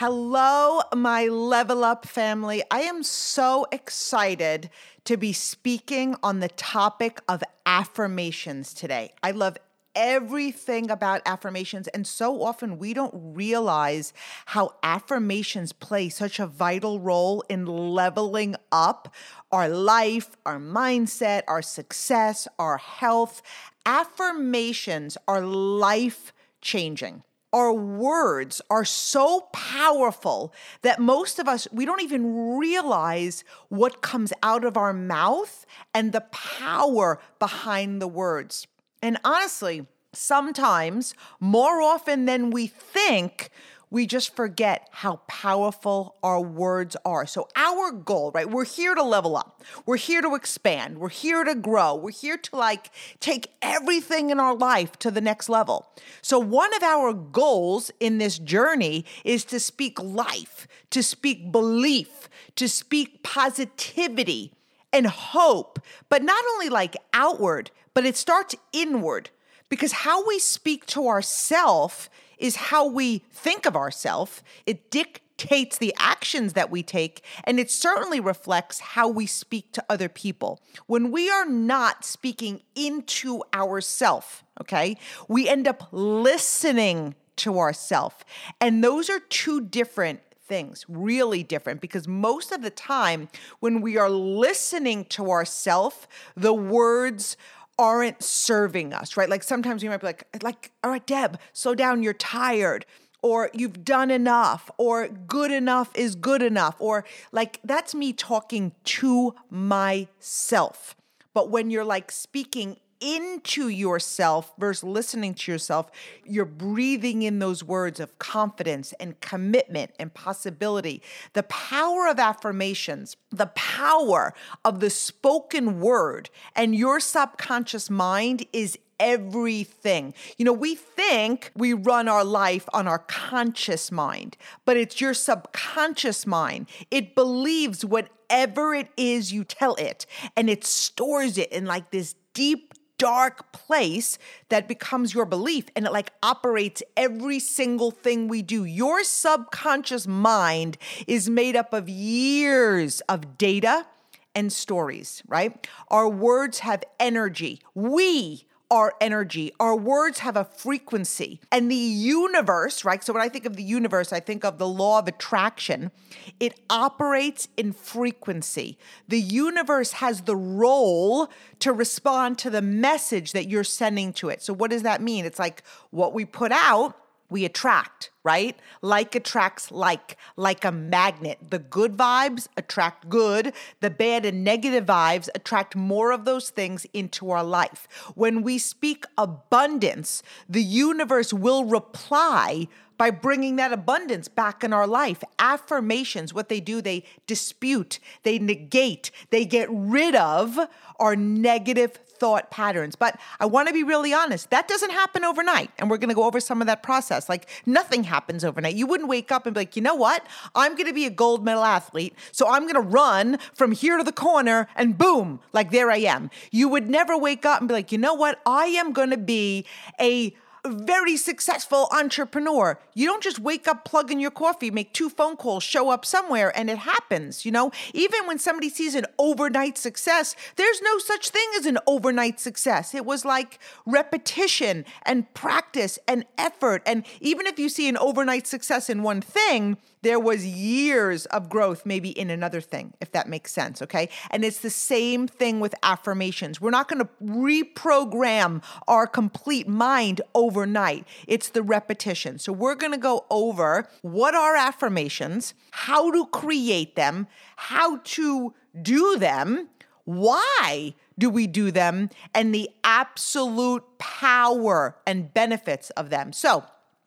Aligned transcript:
Hello, 0.00 0.80
my 0.94 1.26
level 1.26 1.82
up 1.82 2.06
family. 2.06 2.62
I 2.70 2.82
am 2.82 3.02
so 3.02 3.66
excited 3.72 4.70
to 5.02 5.16
be 5.16 5.32
speaking 5.32 6.14
on 6.22 6.38
the 6.38 6.50
topic 6.50 7.20
of 7.28 7.42
affirmations 7.66 8.74
today. 8.74 9.12
I 9.24 9.32
love 9.32 9.56
everything 9.96 10.88
about 10.88 11.22
affirmations, 11.26 11.88
and 11.88 12.06
so 12.06 12.44
often 12.44 12.78
we 12.78 12.94
don't 12.94 13.12
realize 13.12 14.12
how 14.46 14.76
affirmations 14.84 15.72
play 15.72 16.10
such 16.10 16.38
a 16.38 16.46
vital 16.46 17.00
role 17.00 17.42
in 17.48 17.66
leveling 17.66 18.54
up 18.70 19.12
our 19.50 19.68
life, 19.68 20.36
our 20.46 20.60
mindset, 20.60 21.42
our 21.48 21.60
success, 21.60 22.46
our 22.56 22.76
health. 22.76 23.42
Affirmations 23.84 25.18
are 25.26 25.40
life 25.40 26.32
changing 26.60 27.24
our 27.52 27.72
words 27.72 28.60
are 28.68 28.84
so 28.84 29.48
powerful 29.52 30.52
that 30.82 31.00
most 31.00 31.38
of 31.38 31.48
us 31.48 31.66
we 31.72 31.84
don't 31.86 32.02
even 32.02 32.58
realize 32.58 33.44
what 33.68 34.02
comes 34.02 34.32
out 34.42 34.64
of 34.64 34.76
our 34.76 34.92
mouth 34.92 35.64
and 35.94 36.12
the 36.12 36.20
power 36.20 37.18
behind 37.38 38.02
the 38.02 38.08
words. 38.08 38.66
And 39.02 39.18
honestly, 39.24 39.86
sometimes 40.12 41.14
more 41.40 41.80
often 41.80 42.24
than 42.26 42.50
we 42.50 42.66
think, 42.66 43.50
we 43.90 44.06
just 44.06 44.36
forget 44.36 44.88
how 44.90 45.16
powerful 45.26 46.16
our 46.22 46.40
words 46.40 46.96
are. 47.04 47.26
So, 47.26 47.48
our 47.56 47.90
goal, 47.90 48.30
right? 48.34 48.48
We're 48.48 48.64
here 48.64 48.94
to 48.94 49.02
level 49.02 49.36
up. 49.36 49.62
We're 49.86 49.96
here 49.96 50.20
to 50.22 50.34
expand. 50.34 50.98
We're 50.98 51.08
here 51.08 51.44
to 51.44 51.54
grow. 51.54 51.94
We're 51.94 52.10
here 52.10 52.36
to 52.36 52.56
like 52.56 52.90
take 53.20 53.50
everything 53.62 54.30
in 54.30 54.40
our 54.40 54.54
life 54.54 54.98
to 55.00 55.10
the 55.10 55.20
next 55.20 55.48
level. 55.48 55.86
So, 56.22 56.38
one 56.38 56.74
of 56.74 56.82
our 56.82 57.12
goals 57.12 57.90
in 58.00 58.18
this 58.18 58.38
journey 58.38 59.04
is 59.24 59.44
to 59.46 59.60
speak 59.60 60.02
life, 60.02 60.68
to 60.90 61.02
speak 61.02 61.50
belief, 61.50 62.28
to 62.56 62.68
speak 62.68 63.22
positivity 63.22 64.52
and 64.92 65.06
hope, 65.06 65.80
but 66.08 66.22
not 66.22 66.44
only 66.52 66.68
like 66.68 66.96
outward, 67.12 67.70
but 67.94 68.04
it 68.04 68.16
starts 68.16 68.54
inward 68.72 69.30
because 69.68 69.92
how 69.92 70.26
we 70.26 70.38
speak 70.38 70.86
to 70.86 71.08
ourselves 71.08 72.08
is 72.38 72.56
how 72.56 72.86
we 72.86 73.24
think 73.30 73.66
of 73.66 73.76
ourselves. 73.76 74.42
It 74.66 74.90
dictates 74.90 75.78
the 75.78 75.94
actions 75.98 76.54
that 76.54 76.70
we 76.70 76.82
take, 76.82 77.24
and 77.44 77.60
it 77.60 77.70
certainly 77.70 78.20
reflects 78.20 78.80
how 78.80 79.08
we 79.08 79.26
speak 79.26 79.72
to 79.72 79.84
other 79.88 80.08
people. 80.08 80.60
When 80.86 81.10
we 81.10 81.30
are 81.30 81.46
not 81.46 82.04
speaking 82.04 82.62
into 82.74 83.42
ourself, 83.54 84.44
okay, 84.60 84.96
we 85.28 85.48
end 85.48 85.68
up 85.68 85.88
listening 85.92 87.14
to 87.36 87.58
ourselves. 87.58 88.16
And 88.60 88.82
those 88.82 89.08
are 89.08 89.20
two 89.20 89.60
different 89.60 90.20
things, 90.48 90.84
really 90.88 91.42
different, 91.42 91.80
because 91.80 92.08
most 92.08 92.52
of 92.52 92.62
the 92.62 92.70
time 92.70 93.28
when 93.60 93.80
we 93.80 93.96
are 93.96 94.10
listening 94.10 95.04
to 95.04 95.30
ourselves, 95.30 96.08
the 96.36 96.54
words 96.54 97.36
aren't 97.78 98.22
serving 98.22 98.92
us, 98.92 99.16
right? 99.16 99.28
Like 99.28 99.42
sometimes 99.42 99.82
we 99.82 99.88
might 99.88 100.00
be 100.00 100.06
like, 100.06 100.26
like, 100.42 100.72
all 100.82 100.90
right, 100.90 101.06
Deb, 101.06 101.38
slow 101.52 101.74
down, 101.74 102.02
you're 102.02 102.12
tired. 102.14 102.84
Or 103.20 103.50
you've 103.52 103.84
done 103.84 104.12
enough, 104.12 104.70
or 104.78 105.08
good 105.08 105.50
enough 105.50 105.90
is 105.96 106.14
good 106.14 106.40
enough, 106.40 106.76
or 106.78 107.04
like 107.32 107.58
that's 107.64 107.92
me 107.92 108.12
talking 108.12 108.70
to 108.84 109.34
myself. 109.50 110.94
But 111.34 111.50
when 111.50 111.68
you're 111.68 111.84
like 111.84 112.12
speaking 112.12 112.76
into 113.00 113.68
yourself 113.68 114.52
versus 114.58 114.84
listening 114.84 115.34
to 115.34 115.52
yourself, 115.52 115.90
you're 116.24 116.44
breathing 116.44 117.22
in 117.22 117.38
those 117.38 117.62
words 117.62 118.00
of 118.00 118.18
confidence 118.18 118.92
and 119.00 119.20
commitment 119.20 119.92
and 119.98 120.12
possibility. 120.12 121.02
The 121.32 121.44
power 121.44 122.08
of 122.08 122.18
affirmations, 122.18 123.16
the 123.30 123.46
power 123.46 124.34
of 124.64 124.80
the 124.80 124.90
spoken 124.90 125.80
word, 125.80 126.30
and 126.54 126.74
your 126.74 127.00
subconscious 127.00 127.88
mind 127.90 128.46
is 128.52 128.78
everything. 129.00 130.14
You 130.36 130.44
know, 130.44 130.52
we 130.52 130.74
think 130.74 131.52
we 131.54 131.72
run 131.72 132.08
our 132.08 132.24
life 132.24 132.68
on 132.72 132.88
our 132.88 132.98
conscious 132.98 133.92
mind, 133.92 134.36
but 134.64 134.76
it's 134.76 135.00
your 135.00 135.14
subconscious 135.14 136.26
mind. 136.26 136.68
It 136.90 137.14
believes 137.14 137.84
whatever 137.84 138.74
it 138.74 138.88
is 138.96 139.32
you 139.32 139.44
tell 139.44 139.74
it, 139.76 140.06
and 140.36 140.50
it 140.50 140.64
stores 140.64 141.38
it 141.38 141.52
in 141.52 141.64
like 141.64 141.90
this 141.90 142.14
deep 142.34 142.74
dark 142.98 143.52
place 143.52 144.18
that 144.48 144.68
becomes 144.68 145.14
your 145.14 145.24
belief 145.24 145.66
and 145.74 145.86
it 145.86 145.92
like 145.92 146.12
operates 146.22 146.82
every 146.96 147.38
single 147.38 147.90
thing 147.90 148.28
we 148.28 148.42
do. 148.42 148.64
Your 148.64 149.04
subconscious 149.04 150.06
mind 150.06 150.76
is 151.06 151.30
made 151.30 151.56
up 151.56 151.72
of 151.72 151.88
years 151.88 153.00
of 153.02 153.38
data 153.38 153.86
and 154.34 154.52
stories, 154.52 155.22
right? 155.26 155.66
Our 155.88 156.08
words 156.08 156.60
have 156.60 156.84
energy. 157.00 157.60
We 157.74 158.44
our 158.70 158.92
energy. 159.00 159.52
Our 159.58 159.74
words 159.74 160.18
have 160.20 160.36
a 160.36 160.44
frequency. 160.44 161.40
And 161.50 161.70
the 161.70 161.74
universe, 161.74 162.84
right? 162.84 163.02
So 163.02 163.12
when 163.12 163.22
I 163.22 163.28
think 163.28 163.46
of 163.46 163.56
the 163.56 163.62
universe, 163.62 164.12
I 164.12 164.20
think 164.20 164.44
of 164.44 164.58
the 164.58 164.68
law 164.68 164.98
of 164.98 165.08
attraction. 165.08 165.90
It 166.38 166.60
operates 166.68 167.48
in 167.56 167.72
frequency. 167.72 168.78
The 169.08 169.20
universe 169.20 169.92
has 169.92 170.22
the 170.22 170.36
role 170.36 171.30
to 171.60 171.72
respond 171.72 172.38
to 172.38 172.50
the 172.50 172.62
message 172.62 173.32
that 173.32 173.48
you're 173.48 173.64
sending 173.64 174.12
to 174.14 174.28
it. 174.28 174.42
So 174.42 174.52
what 174.52 174.70
does 174.70 174.82
that 174.82 175.00
mean? 175.00 175.24
It's 175.24 175.38
like 175.38 175.62
what 175.90 176.12
we 176.12 176.26
put 176.26 176.52
out 176.52 176.96
we 177.30 177.44
attract, 177.44 178.10
right? 178.24 178.58
Like 178.82 179.14
attracts 179.14 179.70
like, 179.70 180.16
like 180.36 180.64
a 180.64 180.72
magnet. 180.72 181.38
The 181.50 181.58
good 181.58 181.96
vibes 181.96 182.48
attract 182.56 183.08
good. 183.08 183.52
The 183.80 183.90
bad 183.90 184.24
and 184.24 184.42
negative 184.44 184.86
vibes 184.86 185.28
attract 185.34 185.76
more 185.76 186.12
of 186.12 186.24
those 186.24 186.50
things 186.50 186.86
into 186.92 187.30
our 187.30 187.44
life. 187.44 187.86
When 188.14 188.42
we 188.42 188.58
speak 188.58 189.04
abundance, 189.16 190.22
the 190.48 190.62
universe 190.62 191.32
will 191.32 191.64
reply 191.64 192.68
by 192.98 193.10
bringing 193.10 193.56
that 193.56 193.72
abundance 193.72 194.26
back 194.28 194.64
in 194.64 194.72
our 194.72 194.86
life. 194.86 195.22
Affirmations, 195.38 196.34
what 196.34 196.48
they 196.48 196.60
do, 196.60 196.82
they 196.82 197.04
dispute, 197.26 198.00
they 198.24 198.38
negate, 198.38 199.10
they 199.30 199.44
get 199.44 199.68
rid 199.70 200.16
of 200.16 200.58
our 200.98 201.14
negative 201.14 201.98
thought 202.18 202.50
patterns. 202.50 202.96
But 202.96 203.18
I 203.40 203.46
want 203.46 203.68
to 203.68 203.74
be 203.74 203.82
really 203.82 204.12
honest, 204.12 204.50
that 204.50 204.68
doesn't 204.68 204.90
happen 204.90 205.24
overnight. 205.24 205.70
And 205.78 205.90
we're 205.90 205.98
going 205.98 206.08
to 206.08 206.14
go 206.14 206.24
over 206.24 206.40
some 206.40 206.60
of 206.60 206.66
that 206.66 206.82
process. 206.82 207.28
Like 207.28 207.48
nothing 207.66 208.04
happens 208.04 208.44
overnight. 208.44 208.74
You 208.74 208.86
wouldn't 208.86 209.08
wake 209.08 209.32
up 209.32 209.46
and 209.46 209.54
be 209.54 209.60
like, 209.60 209.76
you 209.76 209.82
know 209.82 209.94
what? 209.94 210.26
I'm 210.54 210.74
going 210.74 210.88
to 210.88 210.94
be 210.94 211.06
a 211.06 211.10
gold 211.10 211.44
medal 211.44 211.64
athlete. 211.64 212.14
So 212.32 212.48
I'm 212.48 212.62
going 212.62 212.74
to 212.74 212.80
run 212.80 213.38
from 213.54 213.72
here 213.72 213.96
to 213.96 214.04
the 214.04 214.12
corner 214.12 214.68
and 214.76 214.96
boom, 214.96 215.40
like 215.52 215.70
there 215.70 215.90
I 215.90 215.98
am. 215.98 216.30
You 216.50 216.68
would 216.68 216.88
never 216.88 217.16
wake 217.16 217.44
up 217.44 217.60
and 217.60 217.68
be 217.68 217.74
like, 217.74 217.92
you 217.92 217.98
know 217.98 218.14
what? 218.14 218.40
I 218.46 218.66
am 218.66 218.92
going 218.92 219.10
to 219.10 219.16
be 219.16 219.66
a 220.00 220.34
very 220.68 221.16
successful 221.16 221.88
entrepreneur. 221.92 222.78
You 222.94 223.06
don't 223.06 223.22
just 223.22 223.38
wake 223.38 223.68
up, 223.68 223.84
plug 223.84 224.10
in 224.10 224.20
your 224.20 224.30
coffee, 224.30 224.70
make 224.70 224.92
two 224.92 225.08
phone 225.08 225.36
calls, 225.36 225.62
show 225.62 225.90
up 225.90 226.04
somewhere, 226.04 226.56
and 226.56 226.70
it 226.70 226.78
happens. 226.78 227.44
You 227.44 227.52
know, 227.52 227.70
even 227.94 228.26
when 228.26 228.38
somebody 228.38 228.68
sees 228.68 228.94
an 228.94 229.06
overnight 229.18 229.78
success, 229.78 230.34
there's 230.56 230.82
no 230.82 230.98
such 230.98 231.30
thing 231.30 231.48
as 231.58 231.66
an 231.66 231.78
overnight 231.86 232.40
success. 232.40 232.94
It 232.94 233.04
was 233.04 233.24
like 233.24 233.58
repetition 233.86 234.84
and 235.02 235.32
practice 235.34 235.98
and 236.06 236.24
effort. 236.36 236.82
And 236.86 237.04
even 237.20 237.46
if 237.46 237.58
you 237.58 237.68
see 237.68 237.88
an 237.88 237.96
overnight 237.98 238.46
success 238.46 238.88
in 238.90 239.02
one 239.02 239.20
thing, 239.20 239.76
there 240.02 240.20
was 240.20 240.46
years 240.46 241.26
of 241.26 241.48
growth 241.48 241.84
maybe 241.84 242.10
in 242.10 242.30
another 242.30 242.60
thing, 242.60 242.94
if 243.00 243.10
that 243.12 243.28
makes 243.28 243.52
sense. 243.52 243.82
Okay. 243.82 244.08
And 244.30 244.44
it's 244.44 244.60
the 244.60 244.70
same 244.70 245.26
thing 245.26 245.60
with 245.60 245.74
affirmations. 245.82 246.60
We're 246.60 246.70
not 246.70 246.88
going 246.88 247.00
to 247.04 247.08
reprogram 247.22 248.62
our 248.86 249.06
complete 249.06 249.68
mind 249.68 250.20
overnight, 250.58 251.06
it's 251.26 251.48
the 251.48 251.62
repetition. 251.62 252.38
So 252.38 252.52
we're 252.52 252.74
going 252.74 252.92
to 252.92 252.98
go 252.98 253.26
over 253.30 253.88
what 254.02 254.34
are 254.34 254.56
affirmations, 254.56 255.54
how 255.70 256.10
to 256.10 256.26
create 256.26 256.96
them, 256.96 257.28
how 257.56 257.98
to 257.98 258.54
do 258.82 259.16
them, 259.18 259.68
why 260.04 260.94
do 261.18 261.30
we 261.30 261.46
do 261.46 261.70
them, 261.70 262.10
and 262.34 262.54
the 262.54 262.70
absolute 262.82 263.84
power 263.98 264.96
and 265.06 265.32
benefits 265.32 265.90
of 265.90 266.10
them. 266.10 266.32
So, 266.32 266.64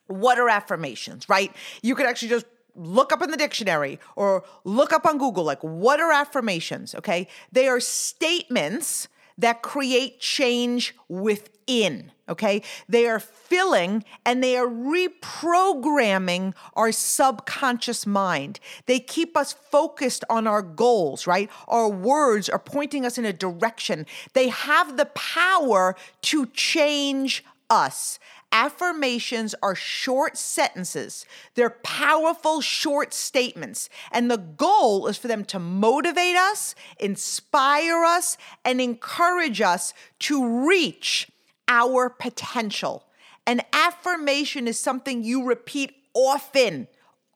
what 0.07 0.37
are 0.37 0.49
affirmations, 0.49 1.29
right? 1.29 1.53
You 1.81 1.95
could 1.95 2.05
actually 2.05 2.29
just 2.29 2.45
look 2.75 3.11
up 3.11 3.21
in 3.21 3.31
the 3.31 3.37
dictionary 3.37 3.99
or 4.15 4.43
look 4.63 4.93
up 4.93 5.05
on 5.05 5.17
Google 5.17 5.43
like 5.43 5.61
what 5.61 5.99
are 5.99 6.11
affirmations, 6.11 6.95
okay? 6.95 7.27
They 7.51 7.67
are 7.67 7.79
statements 7.79 9.07
that 9.41 9.61
create 9.61 10.19
change 10.19 10.95
within, 11.09 12.11
okay? 12.29 12.61
They 12.87 13.07
are 13.07 13.19
filling 13.19 14.03
and 14.25 14.43
they 14.43 14.55
are 14.55 14.67
reprogramming 14.67 16.53
our 16.75 16.91
subconscious 16.91 18.07
mind. 18.07 18.59
They 18.85 18.99
keep 18.99 19.35
us 19.35 19.53
focused 19.53 20.23
on 20.29 20.47
our 20.47 20.61
goals, 20.61 21.27
right? 21.27 21.49
Our 21.67 21.89
words 21.89 22.49
are 22.49 22.59
pointing 22.59 23.05
us 23.05 23.17
in 23.17 23.25
a 23.25 23.33
direction. 23.33 24.05
They 24.33 24.49
have 24.49 24.97
the 24.97 25.05
power 25.07 25.95
to 26.23 26.45
change 26.47 27.43
us. 27.69 28.19
Affirmations 28.51 29.55
are 29.63 29.75
short 29.75 30.37
sentences. 30.37 31.25
They're 31.55 31.69
powerful 31.69 32.59
short 32.59 33.13
statements. 33.13 33.89
And 34.11 34.29
the 34.29 34.37
goal 34.37 35.07
is 35.07 35.17
for 35.17 35.27
them 35.27 35.45
to 35.45 35.59
motivate 35.59 36.35
us, 36.35 36.75
inspire 36.99 38.03
us, 38.03 38.37
and 38.65 38.81
encourage 38.81 39.61
us 39.61 39.93
to 40.19 40.67
reach 40.67 41.29
our 41.67 42.09
potential. 42.09 43.05
An 43.47 43.61
affirmation 43.71 44.67
is 44.67 44.77
something 44.77 45.23
you 45.23 45.45
repeat 45.45 45.93
often, 46.13 46.87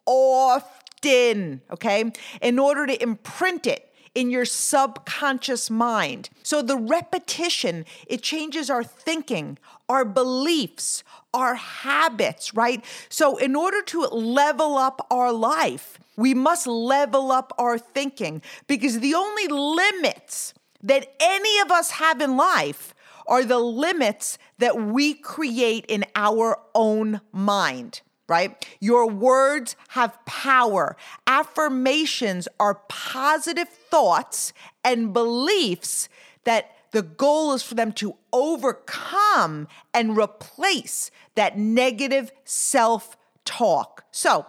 often, 0.05 1.61
okay, 1.71 2.11
in 2.41 2.59
order 2.59 2.85
to 2.85 3.01
imprint 3.01 3.65
it 3.65 3.91
in 4.13 4.29
your 4.29 4.45
subconscious 4.45 5.69
mind. 5.69 6.29
So 6.41 6.61
the 6.61 6.77
repetition, 6.77 7.85
it 8.07 8.23
changes 8.23 8.69
our 8.69 8.83
thinking, 8.83 9.57
our 9.89 10.05
beliefs, 10.05 11.03
our 11.33 11.55
habits, 11.55 12.53
right? 12.53 12.83
So 13.09 13.37
in 13.37 13.55
order 13.55 13.81
to 13.83 14.01
level 14.01 14.77
up 14.77 15.05
our 15.11 15.31
life, 15.31 15.99
we 16.17 16.33
must 16.33 16.65
level 16.67 17.31
up 17.31 17.53
our 17.57 17.77
thinking 17.77 18.41
because 18.67 18.99
the 18.99 19.13
only 19.13 19.47
limits 19.47 20.53
that 20.81 21.13
any 21.19 21.59
of 21.59 21.71
us 21.71 21.91
have 21.91 22.21
in 22.21 22.37
life 22.37 22.93
are 23.27 23.43
the 23.43 23.59
limits 23.59 24.37
that 24.59 24.79
we 24.79 25.13
create 25.13 25.85
in 25.87 26.05
our 26.15 26.59
own 26.73 27.21
mind 27.31 28.01
right? 28.27 28.65
Your 28.79 29.07
words 29.07 29.75
have 29.89 30.17
power. 30.25 30.97
Affirmations 31.27 32.47
are 32.59 32.81
positive 32.89 33.69
thoughts 33.69 34.51
and 34.83 35.13
beliefs 35.13 36.09
that 36.43 36.74
the 36.95 37.01
goal 37.01 37.51
is 37.51 37.61
for 37.61 37.75
them 37.75 37.91
to 37.91 38.15
overcome 38.31 39.67
and 39.93 40.17
replace 40.17 41.11
that 41.35 41.57
negative 41.57 42.31
self 42.45 43.17
talk. 43.43 44.05
So, 44.11 44.45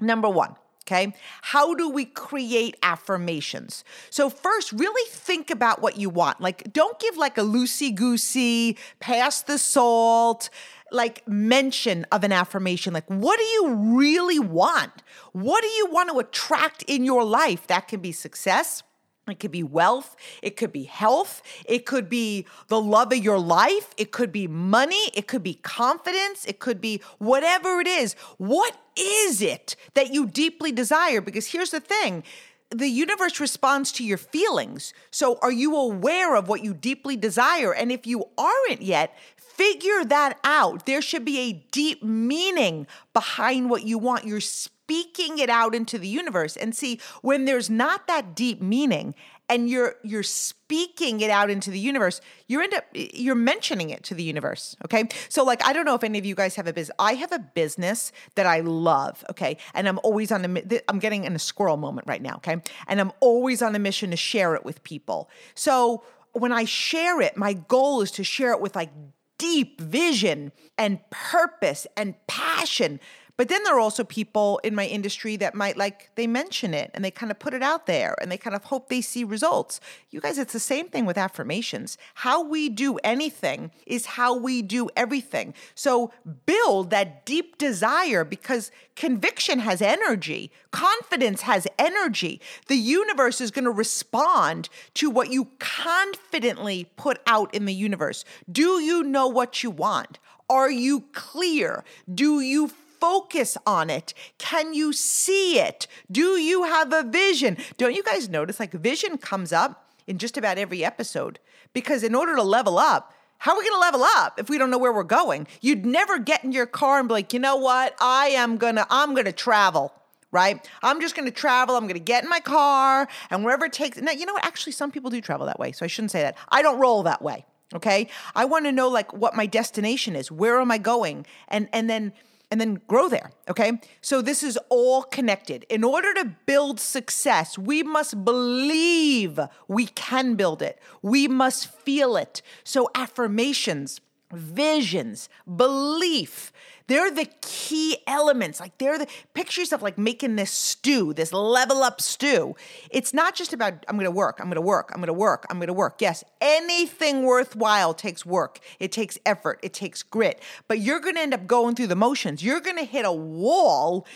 number 0.00 0.28
one, 0.28 0.54
Okay. 0.86 1.12
How 1.42 1.74
do 1.74 1.90
we 1.90 2.06
create 2.06 2.78
affirmations? 2.82 3.84
So, 4.08 4.30
first, 4.30 4.72
really 4.72 5.10
think 5.10 5.50
about 5.50 5.82
what 5.82 5.98
you 5.98 6.08
want. 6.08 6.40
Like, 6.40 6.72
don't 6.72 6.98
give 6.98 7.18
like 7.18 7.36
a 7.36 7.42
loosey 7.42 7.94
goosey, 7.94 8.78
pass 8.98 9.42
the 9.42 9.58
salt, 9.58 10.48
like 10.90 11.28
mention 11.28 12.06
of 12.10 12.24
an 12.24 12.32
affirmation. 12.32 12.94
Like, 12.94 13.06
what 13.08 13.38
do 13.38 13.44
you 13.44 13.74
really 13.98 14.38
want? 14.38 15.02
What 15.32 15.60
do 15.60 15.68
you 15.68 15.88
want 15.90 16.08
to 16.08 16.20
attract 16.20 16.84
in 16.84 17.04
your 17.04 17.22
life? 17.22 17.66
That 17.66 17.86
can 17.86 18.00
be 18.00 18.12
success. 18.12 18.82
It 19.30 19.40
could 19.40 19.50
be 19.50 19.62
wealth. 19.62 20.16
It 20.42 20.56
could 20.56 20.72
be 20.72 20.84
health. 20.84 21.42
It 21.64 21.86
could 21.86 22.08
be 22.08 22.46
the 22.68 22.80
love 22.80 23.12
of 23.12 23.18
your 23.18 23.38
life. 23.38 23.94
It 23.96 24.10
could 24.12 24.32
be 24.32 24.46
money. 24.46 25.10
It 25.14 25.26
could 25.26 25.42
be 25.42 25.54
confidence. 25.54 26.44
It 26.44 26.58
could 26.58 26.80
be 26.80 27.02
whatever 27.18 27.80
it 27.80 27.86
is. 27.86 28.14
What 28.38 28.76
is 28.96 29.42
it 29.42 29.76
that 29.94 30.12
you 30.12 30.26
deeply 30.26 30.72
desire? 30.72 31.20
Because 31.20 31.46
here's 31.46 31.70
the 31.70 31.80
thing 31.80 32.24
the 32.70 32.88
universe 32.88 33.40
responds 33.40 33.92
to 33.92 34.04
your 34.04 34.18
feelings. 34.18 34.92
So, 35.10 35.38
are 35.40 35.50
you 35.50 35.74
aware 35.74 36.36
of 36.36 36.48
what 36.48 36.62
you 36.62 36.74
deeply 36.74 37.16
desire? 37.16 37.72
And 37.72 37.90
if 37.90 38.06
you 38.06 38.28
aren't 38.36 38.82
yet, 38.82 39.16
figure 39.58 40.04
that 40.04 40.38
out. 40.44 40.86
There 40.86 41.02
should 41.02 41.24
be 41.24 41.38
a 41.40 41.52
deep 41.72 42.02
meaning 42.02 42.86
behind 43.12 43.68
what 43.68 43.82
you 43.82 43.98
want. 43.98 44.24
You're 44.24 44.40
speaking 44.40 45.38
it 45.38 45.50
out 45.50 45.74
into 45.74 45.98
the 45.98 46.08
universe. 46.08 46.56
And 46.56 46.74
see, 46.74 47.00
when 47.20 47.44
there's 47.44 47.68
not 47.68 48.06
that 48.06 48.34
deep 48.34 48.62
meaning 48.62 49.14
and 49.50 49.68
you're 49.68 49.96
you're 50.02 50.22
speaking 50.22 51.20
it 51.20 51.30
out 51.30 51.50
into 51.50 51.70
the 51.70 51.78
universe, 51.78 52.20
you 52.46 52.60
end 52.60 52.72
up 52.74 52.84
you're 52.94 53.34
mentioning 53.34 53.90
it 53.90 54.02
to 54.04 54.14
the 54.14 54.22
universe. 54.22 54.76
Okay. 54.84 55.08
So 55.28 55.42
like 55.42 55.64
I 55.64 55.72
don't 55.72 55.84
know 55.84 55.94
if 55.94 56.04
any 56.04 56.18
of 56.18 56.24
you 56.24 56.34
guys 56.34 56.54
have 56.54 56.66
a 56.66 56.72
business. 56.72 56.94
I 56.98 57.14
have 57.14 57.32
a 57.32 57.38
business 57.38 58.12
that 58.36 58.46
I 58.46 58.60
love. 58.60 59.24
Okay. 59.30 59.56
And 59.74 59.88
I'm 59.88 59.98
always 60.02 60.30
on 60.30 60.44
a 60.44 60.80
I'm 60.88 61.00
getting 61.00 61.24
in 61.24 61.34
a 61.34 61.38
squirrel 61.38 61.76
moment 61.76 62.06
right 62.06 62.22
now. 62.22 62.36
Okay. 62.36 62.56
And 62.86 63.00
I'm 63.00 63.12
always 63.20 63.60
on 63.62 63.74
a 63.74 63.78
mission 63.78 64.10
to 64.12 64.16
share 64.16 64.54
it 64.54 64.64
with 64.64 64.82
people. 64.84 65.28
So 65.54 66.04
when 66.32 66.52
I 66.52 66.64
share 66.64 67.20
it, 67.20 67.36
my 67.36 67.54
goal 67.54 68.00
is 68.02 68.10
to 68.12 68.24
share 68.24 68.52
it 68.52 68.60
with 68.60 68.76
like 68.76 68.90
deep 69.38 69.80
vision 69.80 70.52
and 70.76 70.98
purpose 71.10 71.86
and 71.96 72.14
passion 72.26 73.00
but 73.38 73.48
then 73.48 73.62
there 73.62 73.76
are 73.76 73.80
also 73.80 74.02
people 74.02 74.60
in 74.64 74.74
my 74.74 74.84
industry 74.84 75.36
that 75.36 75.54
might 75.54 75.76
like, 75.76 76.10
they 76.16 76.26
mention 76.26 76.74
it 76.74 76.90
and 76.92 77.04
they 77.04 77.10
kind 77.12 77.30
of 77.30 77.38
put 77.38 77.54
it 77.54 77.62
out 77.62 77.86
there 77.86 78.16
and 78.20 78.32
they 78.32 78.36
kind 78.36 78.56
of 78.56 78.64
hope 78.64 78.88
they 78.88 79.00
see 79.00 79.22
results. 79.22 79.80
You 80.10 80.20
guys, 80.20 80.38
it's 80.38 80.52
the 80.52 80.58
same 80.58 80.88
thing 80.88 81.06
with 81.06 81.16
affirmations. 81.16 81.96
How 82.14 82.42
we 82.42 82.68
do 82.68 82.96
anything 83.04 83.70
is 83.86 84.06
how 84.06 84.36
we 84.36 84.60
do 84.60 84.90
everything. 84.96 85.54
So 85.76 86.10
build 86.46 86.90
that 86.90 87.24
deep 87.24 87.58
desire 87.58 88.24
because 88.24 88.72
conviction 88.96 89.60
has 89.60 89.80
energy, 89.80 90.50
confidence 90.72 91.42
has 91.42 91.68
energy. 91.78 92.40
The 92.66 92.74
universe 92.74 93.40
is 93.40 93.52
going 93.52 93.66
to 93.66 93.70
respond 93.70 94.68
to 94.94 95.10
what 95.10 95.30
you 95.30 95.46
confidently 95.60 96.90
put 96.96 97.20
out 97.24 97.54
in 97.54 97.66
the 97.66 97.74
universe. 97.74 98.24
Do 98.50 98.80
you 98.80 99.04
know 99.04 99.28
what 99.28 99.62
you 99.62 99.70
want? 99.70 100.18
Are 100.50 100.70
you 100.70 101.04
clear? 101.12 101.84
Do 102.12 102.40
you 102.40 102.72
focus 103.00 103.56
on 103.66 103.90
it? 103.90 104.14
Can 104.38 104.74
you 104.74 104.92
see 104.92 105.58
it? 105.58 105.86
Do 106.10 106.38
you 106.38 106.64
have 106.64 106.92
a 106.92 107.02
vision? 107.02 107.56
Don't 107.76 107.94
you 107.94 108.02
guys 108.02 108.28
notice 108.28 108.60
like 108.60 108.72
vision 108.72 109.18
comes 109.18 109.52
up 109.52 109.88
in 110.06 110.18
just 110.18 110.36
about 110.36 110.58
every 110.58 110.84
episode? 110.84 111.38
Because 111.72 112.02
in 112.02 112.14
order 112.14 112.34
to 112.36 112.42
level 112.42 112.78
up, 112.78 113.12
how 113.38 113.52
are 113.52 113.58
we 113.58 113.64
going 113.64 113.76
to 113.76 113.80
level 113.80 114.02
up 114.02 114.40
if 114.40 114.48
we 114.48 114.58
don't 114.58 114.70
know 114.70 114.78
where 114.78 114.92
we're 114.92 115.04
going? 115.04 115.46
You'd 115.60 115.86
never 115.86 116.18
get 116.18 116.42
in 116.42 116.50
your 116.50 116.66
car 116.66 116.98
and 116.98 117.08
be 117.08 117.14
like, 117.14 117.32
you 117.32 117.38
know 117.38 117.56
what? 117.56 117.94
I 118.00 118.28
am 118.28 118.56
going 118.56 118.74
to, 118.76 118.86
I'm 118.90 119.14
going 119.14 119.26
to 119.26 119.32
travel 119.32 119.92
right? 120.30 120.68
I'm 120.82 121.00
just 121.00 121.14
going 121.14 121.26
to 121.26 121.32
travel. 121.32 121.76
I'm 121.76 121.84
going 121.84 121.94
to 121.94 122.00
get 122.00 122.22
in 122.22 122.28
my 122.28 122.40
car 122.40 123.08
and 123.30 123.44
wherever 123.44 123.64
it 123.64 123.72
takes. 123.72 123.98
Now, 123.98 124.12
you 124.12 124.26
know 124.26 124.34
what? 124.34 124.44
Actually, 124.44 124.72
some 124.72 124.90
people 124.90 125.10
do 125.10 125.20
travel 125.20 125.46
that 125.46 125.58
way. 125.58 125.72
So 125.72 125.84
I 125.84 125.88
shouldn't 125.88 126.10
say 126.10 126.22
that. 126.22 126.36
I 126.50 126.62
don't 126.62 126.78
roll 126.78 127.02
that 127.04 127.22
way. 127.22 127.46
Okay. 127.74 128.08
I 128.34 128.44
want 128.44 128.64
to 128.64 128.72
know 128.72 128.88
like 128.88 129.12
what 129.12 129.34
my 129.34 129.46
destination 129.46 130.16
is. 130.16 130.30
Where 130.30 130.60
am 130.60 130.70
I 130.70 130.78
going? 130.78 131.26
And, 131.48 131.68
and 131.72 131.88
then 131.88 132.12
and 132.50 132.60
then 132.60 132.80
grow 132.86 133.08
there. 133.08 133.30
Okay. 133.48 133.80
So 134.00 134.22
this 134.22 134.42
is 134.42 134.58
all 134.68 135.02
connected. 135.02 135.64
In 135.68 135.84
order 135.84 136.14
to 136.14 136.36
build 136.46 136.80
success, 136.80 137.58
we 137.58 137.82
must 137.82 138.24
believe 138.24 139.38
we 139.66 139.86
can 139.86 140.34
build 140.34 140.62
it, 140.62 140.80
we 141.02 141.28
must 141.28 141.66
feel 141.66 142.16
it. 142.16 142.42
So 142.64 142.90
affirmations, 142.94 144.00
visions, 144.32 145.28
belief, 145.56 146.52
they're 146.88 147.10
the 147.10 147.28
key 147.42 147.98
elements. 148.06 148.60
Like 148.60 148.76
they're 148.78 148.98
the 148.98 149.06
picture 149.34 149.60
yourself 149.60 149.82
like 149.82 149.98
making 149.98 150.36
this 150.36 150.50
stew, 150.50 151.12
this 151.12 151.32
level 151.32 151.82
up 151.82 152.00
stew. 152.00 152.56
It's 152.90 153.14
not 153.14 153.34
just 153.34 153.52
about 153.52 153.84
I'm 153.88 153.96
gonna 153.96 154.10
work, 154.10 154.40
I'm 154.40 154.48
gonna 154.48 154.60
work, 154.60 154.90
I'm 154.94 155.00
gonna 155.00 155.12
work, 155.12 155.46
I'm 155.50 155.60
gonna 155.60 155.72
work. 155.72 156.00
Yes, 156.00 156.24
anything 156.40 157.22
worthwhile 157.22 157.94
takes 157.94 158.26
work, 158.26 158.58
it 158.80 158.90
takes 158.90 159.18
effort, 159.24 159.60
it 159.62 159.74
takes 159.74 160.02
grit, 160.02 160.40
but 160.66 160.80
you're 160.80 161.00
gonna 161.00 161.20
end 161.20 161.34
up 161.34 161.46
going 161.46 161.74
through 161.74 161.88
the 161.88 161.96
motions. 161.96 162.42
You're 162.42 162.60
gonna 162.60 162.84
hit 162.84 163.04
a 163.04 163.12
wall 163.12 164.06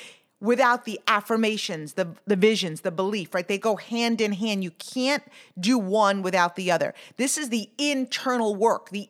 without 0.43 0.85
the 0.85 1.01
affirmations, 1.07 1.93
the, 1.93 2.09
the 2.27 2.35
visions, 2.35 2.81
the 2.81 2.91
belief, 2.91 3.33
right? 3.33 3.47
They 3.47 3.59
go 3.59 3.77
hand 3.77 4.21
in 4.21 4.33
hand. 4.33 4.65
You 4.65 4.73
can't 4.73 5.23
do 5.59 5.79
one 5.79 6.21
without 6.21 6.57
the 6.57 6.69
other. 6.69 6.95
This 7.17 7.39
is 7.39 7.49
the 7.49 7.71
internal 7.79 8.57
work, 8.57 8.91
the 8.91 9.09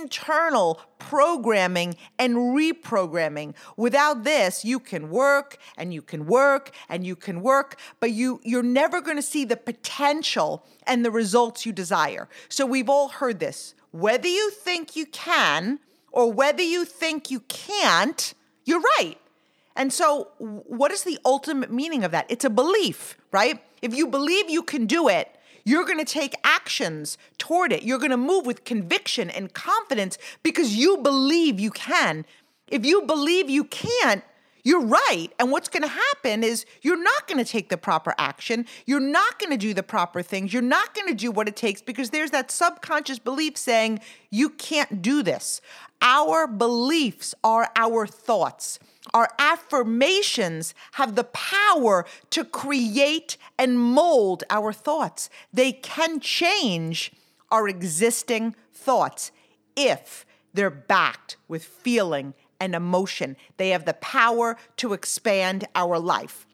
internal 0.00 0.80
programming 0.98 1.94
and 2.18 2.34
reprogramming. 2.36 3.54
Without 3.76 4.24
this, 4.24 4.64
you 4.64 4.80
can 4.80 5.08
work 5.08 5.56
and 5.78 5.94
you 5.94 6.02
can 6.02 6.26
work 6.26 6.72
and 6.88 7.06
you 7.06 7.14
can 7.14 7.42
work, 7.42 7.78
but 8.00 8.10
you 8.10 8.40
you're 8.42 8.64
never 8.64 9.00
going 9.00 9.16
to 9.16 9.22
see 9.22 9.44
the 9.44 9.56
potential 9.56 10.66
and 10.84 11.04
the 11.04 11.12
results 11.12 11.64
you 11.64 11.72
desire. 11.72 12.28
So 12.48 12.66
we've 12.66 12.88
all 12.88 13.08
heard 13.08 13.38
this. 13.38 13.76
Whether 13.92 14.28
you 14.28 14.50
think 14.50 14.96
you 14.96 15.06
can 15.06 15.78
or 16.10 16.32
whether 16.32 16.62
you 16.62 16.84
think 16.84 17.30
you 17.30 17.40
can't, 17.40 18.34
you're 18.64 18.82
right. 18.98 19.16
And 19.76 19.92
so, 19.92 20.28
what 20.38 20.92
is 20.92 21.04
the 21.04 21.18
ultimate 21.24 21.72
meaning 21.72 22.04
of 22.04 22.10
that? 22.10 22.26
It's 22.28 22.44
a 22.44 22.50
belief, 22.50 23.16
right? 23.32 23.62
If 23.80 23.94
you 23.94 24.06
believe 24.06 24.50
you 24.50 24.62
can 24.62 24.86
do 24.86 25.08
it, 25.08 25.36
you're 25.64 25.84
going 25.84 25.98
to 25.98 26.04
take 26.04 26.34
actions 26.44 27.18
toward 27.38 27.72
it. 27.72 27.82
You're 27.82 27.98
going 27.98 28.10
to 28.10 28.16
move 28.16 28.46
with 28.46 28.64
conviction 28.64 29.30
and 29.30 29.52
confidence 29.52 30.18
because 30.42 30.74
you 30.76 30.98
believe 30.98 31.60
you 31.60 31.70
can. 31.70 32.24
If 32.68 32.84
you 32.84 33.02
believe 33.02 33.48
you 33.48 33.64
can't, 33.64 34.24
you're 34.64 34.84
right. 34.84 35.28
And 35.38 35.50
what's 35.50 35.68
going 35.68 35.82
to 35.82 35.88
happen 35.88 36.44
is 36.44 36.64
you're 36.82 37.02
not 37.02 37.26
going 37.26 37.44
to 37.44 37.50
take 37.50 37.68
the 37.68 37.76
proper 37.76 38.14
action. 38.16 38.66
You're 38.86 39.00
not 39.00 39.38
going 39.38 39.50
to 39.50 39.56
do 39.56 39.74
the 39.74 39.82
proper 39.82 40.22
things. 40.22 40.52
You're 40.52 40.62
not 40.62 40.94
going 40.94 41.08
to 41.08 41.14
do 41.14 41.30
what 41.30 41.48
it 41.48 41.56
takes 41.56 41.82
because 41.82 42.10
there's 42.10 42.30
that 42.30 42.50
subconscious 42.50 43.18
belief 43.18 43.56
saying, 43.56 44.00
you 44.30 44.50
can't 44.50 45.02
do 45.02 45.22
this. 45.22 45.60
Our 46.00 46.46
beliefs 46.46 47.34
are 47.42 47.70
our 47.76 48.06
thoughts. 48.06 48.78
Our 49.12 49.28
affirmations 49.38 50.74
have 50.92 51.16
the 51.16 51.24
power 51.24 52.06
to 52.30 52.44
create 52.44 53.36
and 53.58 53.78
mold 53.78 54.44
our 54.48 54.72
thoughts. 54.72 55.28
They 55.52 55.72
can 55.72 56.20
change 56.20 57.12
our 57.50 57.68
existing 57.68 58.54
thoughts 58.72 59.32
if 59.76 60.24
they're 60.54 60.70
backed 60.70 61.36
with 61.48 61.64
feeling 61.64 62.34
and 62.60 62.74
emotion. 62.74 63.36
They 63.56 63.70
have 63.70 63.84
the 63.84 63.94
power 63.94 64.56
to 64.76 64.92
expand 64.92 65.66
our 65.74 65.98
life. 65.98 66.46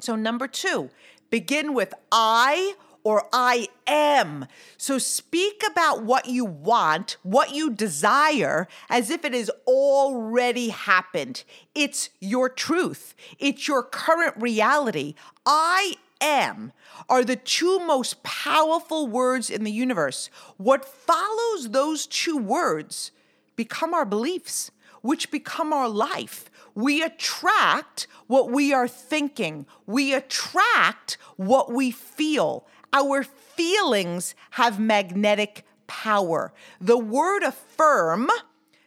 So, 0.00 0.14
number 0.14 0.46
two, 0.46 0.90
begin 1.30 1.74
with 1.74 1.92
I 2.12 2.74
or 3.08 3.26
I 3.32 3.68
am. 3.86 4.44
So 4.76 4.98
speak 4.98 5.62
about 5.66 6.02
what 6.02 6.26
you 6.26 6.44
want, 6.44 7.16
what 7.22 7.54
you 7.54 7.70
desire, 7.70 8.68
as 8.90 9.08
if 9.08 9.24
it 9.24 9.32
has 9.32 9.50
already 9.66 10.68
happened. 10.68 11.42
It's 11.74 12.10
your 12.20 12.50
truth, 12.50 13.14
it's 13.38 13.66
your 13.66 13.82
current 13.82 14.34
reality. 14.36 15.14
I 15.46 15.94
am 16.20 16.72
are 17.08 17.24
the 17.24 17.36
two 17.36 17.78
most 17.78 18.22
powerful 18.22 19.06
words 19.06 19.48
in 19.48 19.64
the 19.64 19.72
universe. 19.72 20.28
What 20.58 20.84
follows 20.84 21.70
those 21.70 22.06
two 22.06 22.36
words 22.36 23.10
become 23.56 23.94
our 23.94 24.04
beliefs 24.04 24.70
which 25.02 25.30
become 25.30 25.72
our 25.72 25.88
life. 25.88 26.50
We 26.74 27.02
attract 27.02 28.06
what 28.26 28.50
we 28.50 28.72
are 28.72 28.88
thinking, 28.88 29.66
we 29.86 30.14
attract 30.14 31.18
what 31.36 31.72
we 31.72 31.90
feel. 31.90 32.66
Our 32.92 33.22
feelings 33.22 34.34
have 34.52 34.80
magnetic 34.80 35.64
power. 35.86 36.52
The 36.80 36.98
word 36.98 37.42
affirm 37.42 38.28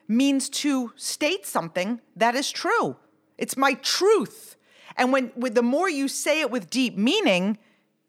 means 0.07 0.49
to 0.49 0.91
state 0.95 1.45
something 1.45 2.01
that 2.15 2.35
is 2.35 2.51
true. 2.51 2.97
It's 3.37 3.57
my 3.57 3.73
truth. 3.75 4.55
And 4.97 5.11
when 5.11 5.31
with 5.35 5.55
the 5.55 5.63
more 5.63 5.89
you 5.89 6.07
say 6.07 6.41
it 6.41 6.51
with 6.51 6.69
deep 6.69 6.97
meaning, 6.97 7.57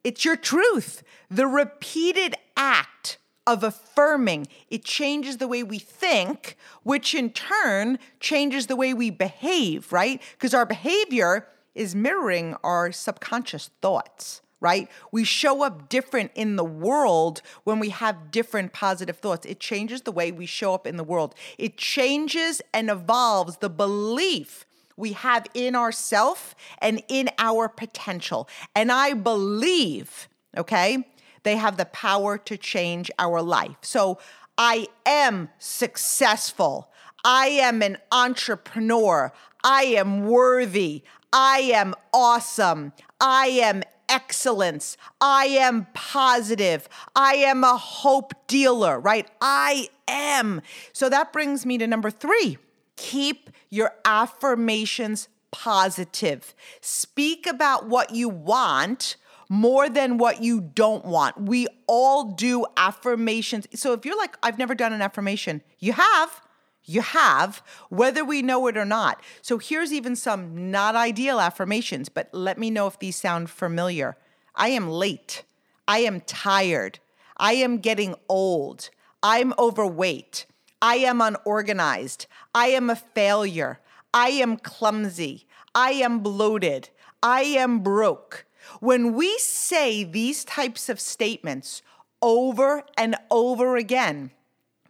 it's 0.05 0.25
your 0.25 0.37
truth. 0.37 1.03
The 1.31 1.47
repeated 1.47 2.35
act 2.57 3.19
of 3.47 3.65
affirming. 3.65 4.47
It 4.69 4.85
changes 4.85 5.39
the 5.39 5.49
way 5.49 5.63
we 5.63 5.79
think, 5.79 6.57
which 6.83 7.15
in 7.15 7.31
turn 7.31 7.99
changes 8.21 8.67
the 8.67 8.77
way 8.77 8.95
we 8.95 9.11
behave, 9.11 9.93
right? 9.93 10.23
Because 10.33 10.55
our 10.55 10.67
behavior 10.67 11.49
is 11.75 11.95
mirroring 11.95 12.55
our 12.63 12.93
subconscious 12.93 13.71
thoughts, 13.81 14.42
right? 14.63 14.89
We 15.11 15.25
show 15.25 15.63
up 15.63 15.89
different 15.89 16.31
in 16.35 16.57
the 16.57 16.65
world 16.65 17.43
when 17.65 17.81
we 17.81 17.91
have 17.91 18.31
different 18.31 18.73
positive 18.73 19.19
thoughts. 19.19 19.45
It 19.45 19.61
changes 19.61 20.03
the 20.03 20.13
way 20.13 20.31
we 20.31 20.47
show 20.47 20.73
up 20.73 20.87
in 20.87 20.97
the 20.97 21.05
world. 21.05 21.35
It 21.59 21.77
changes 21.77 22.63
and 22.73 22.89
evolves 22.89 23.59
the 23.59 23.69
belief 23.69 24.65
we 24.97 25.13
have 25.13 25.47
in 25.53 25.75
ourself 25.75 26.55
and 26.79 27.03
in 27.09 27.29
our 27.39 27.69
potential. 27.69 28.49
And 28.75 28.93
I 28.93 29.15
believe, 29.15 30.29
okay? 30.57 31.09
They 31.43 31.57
have 31.57 31.77
the 31.77 31.87
power 31.87 32.39
to 32.39 32.57
change 32.57 33.11
our 33.19 33.43
life. 33.43 33.77
So 33.81 34.19
I 34.57 34.87
am 35.05 35.49
successful. 35.59 36.89
I 37.25 37.47
am 37.49 37.83
an 37.83 37.99
entrepreneur. 38.13 39.33
I 39.65 39.83
am 39.85 40.27
worthy. 40.27 41.03
I 41.33 41.71
am 41.75 41.95
awesome. 42.13 42.93
I 43.21 43.47
am 43.47 43.83
excellence. 44.13 44.97
I 45.21 45.47
am 45.47 45.87
positive. 45.95 46.89
I 47.17 47.35
am 47.37 47.65
a 47.65 47.77
hope 47.77 48.35
dealer, 48.47 49.01
right? 49.01 49.29
I 49.41 49.89
am. 50.07 50.61
So 50.93 51.09
that 51.09 51.33
brings 51.33 51.65
me 51.65 51.79
to 51.79 51.87
number 51.87 52.11
three. 52.11 52.59
Keep 52.97 53.51
your 53.71 53.93
affirmations 54.05 55.29
positive. 55.51 56.55
Speak 56.83 57.47
about 57.47 57.89
what 57.89 58.15
you 58.15 58.29
want 58.29 59.17
more 59.49 59.89
than 59.89 60.19
what 60.19 60.43
you 60.43 60.61
don't 60.61 61.05
want. 61.05 61.41
We 61.41 61.67
all 61.87 62.25
do 62.25 62.67
affirmations. 62.77 63.67
So 63.75 63.93
if 63.93 64.05
you're 64.05 64.17
like, 64.17 64.37
I've 64.43 64.59
never 64.59 64.75
done 64.75 64.93
an 64.93 65.03
affirmation, 65.03 65.63
you 65.79 65.93
have. 65.95 66.42
You 66.85 67.03
have, 67.03 67.63
whether 67.89 68.25
we 68.25 68.43
know 68.43 68.67
it 68.67 68.77
or 68.77 68.85
not. 68.85 69.23
So 69.41 69.59
here's 69.59 69.93
even 69.93 70.17
some 70.17 70.71
not 70.71 70.97
ideal 70.97 71.39
affirmations, 71.39 72.09
but 72.09 72.29
let 72.33 72.59
me 72.59 72.71
know 72.71 72.87
if 72.87 72.99
these 72.99 73.17
sound 73.17 73.51
familiar. 73.51 74.17
I 74.55 74.69
am 74.69 74.89
late. 74.89 75.45
I 75.87 75.99
am 75.99 76.21
tired. 76.21 76.99
I 77.37 77.55
am 77.55 77.79
getting 77.79 78.15
old. 78.29 78.91
I'm 79.23 79.55
overweight. 79.59 80.47
I 80.81 80.97
am 80.97 81.21
unorganized. 81.21 82.27
I 82.55 82.69
am 82.69 82.91
a 82.91 82.97
failure. 82.97 83.79
I 84.13 84.29
am 84.29 84.57
clumsy. 84.57 85.47
I 85.75 85.93
am 85.93 86.19
bloated. 86.19 86.91
I 87.23 87.43
am 87.43 87.81
broke. 87.81 88.45
When 88.81 89.15
we 89.15 89.39
say 89.39 90.05
these 90.05 90.45
types 90.45 90.89
of 90.89 91.01
statements 91.01 91.83
over 92.21 92.85
and 92.97 93.17
over 93.31 93.77
again, 93.77 94.33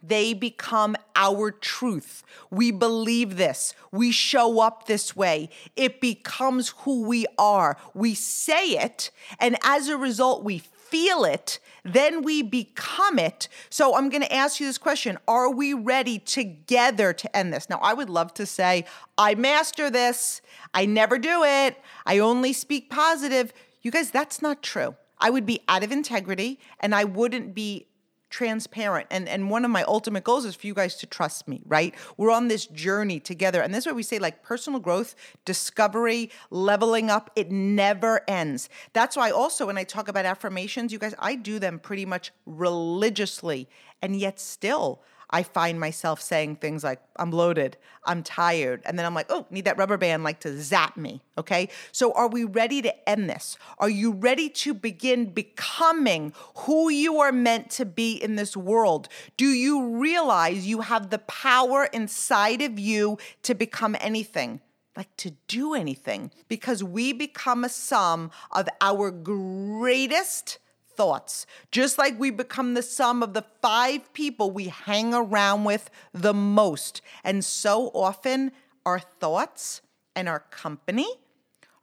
they 0.03 0.33
become 0.33 0.95
our 1.15 1.49
truth. 1.49 2.23
We 2.51 2.71
believe 2.71 3.37
this. 3.37 3.73
We 3.91 4.11
show 4.11 4.59
up 4.59 4.85
this 4.85 5.15
way. 5.15 5.49
It 5.75 6.01
becomes 6.01 6.69
who 6.79 7.03
we 7.03 7.25
are. 7.37 7.77
We 7.93 8.13
say 8.13 8.71
it, 8.71 9.09
and 9.39 9.57
as 9.63 9.87
a 9.87 9.97
result, 9.97 10.43
we 10.43 10.59
feel 10.93 11.23
it, 11.23 11.57
then 11.83 12.21
we 12.21 12.43
become 12.43 13.17
it. 13.17 13.47
So 13.71 13.95
I'm 13.95 14.09
going 14.09 14.21
to 14.21 14.31
ask 14.31 14.59
you 14.59 14.67
this 14.67 14.77
question 14.77 15.17
Are 15.27 15.49
we 15.49 15.73
ready 15.73 16.19
together 16.19 17.13
to 17.13 17.35
end 17.35 17.51
this? 17.51 17.67
Now, 17.67 17.79
I 17.81 17.95
would 17.95 18.11
love 18.11 18.31
to 18.35 18.45
say, 18.45 18.85
I 19.17 19.33
master 19.33 19.89
this. 19.89 20.41
I 20.71 20.85
never 20.85 21.17
do 21.17 21.43
it. 21.43 21.77
I 22.05 22.19
only 22.19 22.53
speak 22.53 22.91
positive. 22.91 23.53
You 23.81 23.89
guys, 23.89 24.11
that's 24.11 24.39
not 24.39 24.61
true. 24.61 24.95
I 25.17 25.31
would 25.31 25.47
be 25.47 25.61
out 25.67 25.83
of 25.83 25.91
integrity 25.91 26.59
and 26.79 26.93
I 26.93 27.05
wouldn't 27.05 27.55
be 27.55 27.87
transparent. 28.33 29.05
And 29.11 29.29
and 29.29 29.51
one 29.51 29.63
of 29.63 29.69
my 29.69 29.83
ultimate 29.83 30.23
goals 30.23 30.43
is 30.43 30.55
for 30.55 30.65
you 30.65 30.73
guys 30.73 30.95
to 30.95 31.05
trust 31.05 31.47
me, 31.47 31.61
right? 31.67 31.93
We're 32.17 32.31
on 32.31 32.47
this 32.47 32.65
journey 32.65 33.19
together. 33.19 33.61
And 33.61 33.71
this 33.71 33.83
is 33.83 33.85
what 33.85 33.95
we 33.95 34.01
say 34.01 34.17
like 34.17 34.41
personal 34.41 34.79
growth, 34.79 35.13
discovery, 35.45 36.31
leveling 36.49 37.11
up, 37.11 37.29
it 37.35 37.51
never 37.51 38.21
ends. 38.27 38.69
That's 38.93 39.15
why 39.15 39.29
also 39.29 39.67
when 39.67 39.77
I 39.77 39.83
talk 39.83 40.07
about 40.07 40.25
affirmations, 40.25 40.91
you 40.91 40.97
guys, 40.97 41.13
I 41.19 41.35
do 41.35 41.59
them 41.59 41.77
pretty 41.77 42.07
much 42.07 42.31
religiously. 42.47 43.69
And 44.01 44.15
yet 44.15 44.39
still 44.39 45.03
I 45.29 45.43
find 45.43 45.79
myself 45.79 46.21
saying 46.21 46.57
things 46.57 46.83
like, 46.83 46.99
I'm 47.15 47.31
loaded, 47.31 47.77
I'm 48.05 48.23
tired. 48.23 48.81
And 48.85 48.97
then 48.97 49.05
I'm 49.05 49.13
like, 49.13 49.27
oh, 49.29 49.45
need 49.49 49.65
that 49.65 49.77
rubber 49.77 49.97
band 49.97 50.23
like 50.23 50.39
to 50.41 50.61
zap 50.61 50.97
me. 50.97 51.21
Okay. 51.37 51.69
So 51.91 52.11
are 52.13 52.27
we 52.27 52.43
ready 52.43 52.81
to 52.81 53.09
end 53.09 53.29
this? 53.29 53.57
Are 53.79 53.89
you 53.89 54.11
ready 54.11 54.49
to 54.49 54.73
begin 54.73 55.25
becoming 55.25 56.33
who 56.57 56.89
you 56.89 57.19
are 57.19 57.31
meant 57.31 57.69
to 57.71 57.85
be 57.85 58.13
in 58.13 58.35
this 58.35 58.55
world? 58.55 59.07
Do 59.37 59.47
you 59.47 59.97
realize 59.97 60.67
you 60.67 60.81
have 60.81 61.09
the 61.09 61.19
power 61.19 61.85
inside 61.85 62.61
of 62.61 62.77
you 62.77 63.17
to 63.43 63.55
become 63.55 63.95
anything? 63.99 64.61
like 64.95 65.15
to 65.17 65.31
do 65.47 65.73
anything 65.73 66.31
because 66.47 66.83
we 66.83 67.13
become 67.13 67.63
a 67.63 67.69
sum 67.69 68.29
of 68.51 68.67
our 68.79 69.09
greatest 69.09 70.59
thoughts, 70.95 71.45
just 71.71 71.97
like 71.97 72.19
we 72.19 72.29
become 72.29 72.73
the 72.73 72.81
sum 72.81 73.23
of 73.23 73.33
the 73.33 73.45
five 73.61 74.11
people 74.13 74.51
we 74.51 74.65
hang 74.65 75.13
around 75.13 75.63
with 75.63 75.89
the 76.13 76.33
most. 76.33 77.01
And 77.23 77.43
so 77.43 77.87
often, 77.93 78.51
our 78.85 78.99
thoughts 78.99 79.81
and 80.15 80.27
our 80.27 80.39
company 80.39 81.07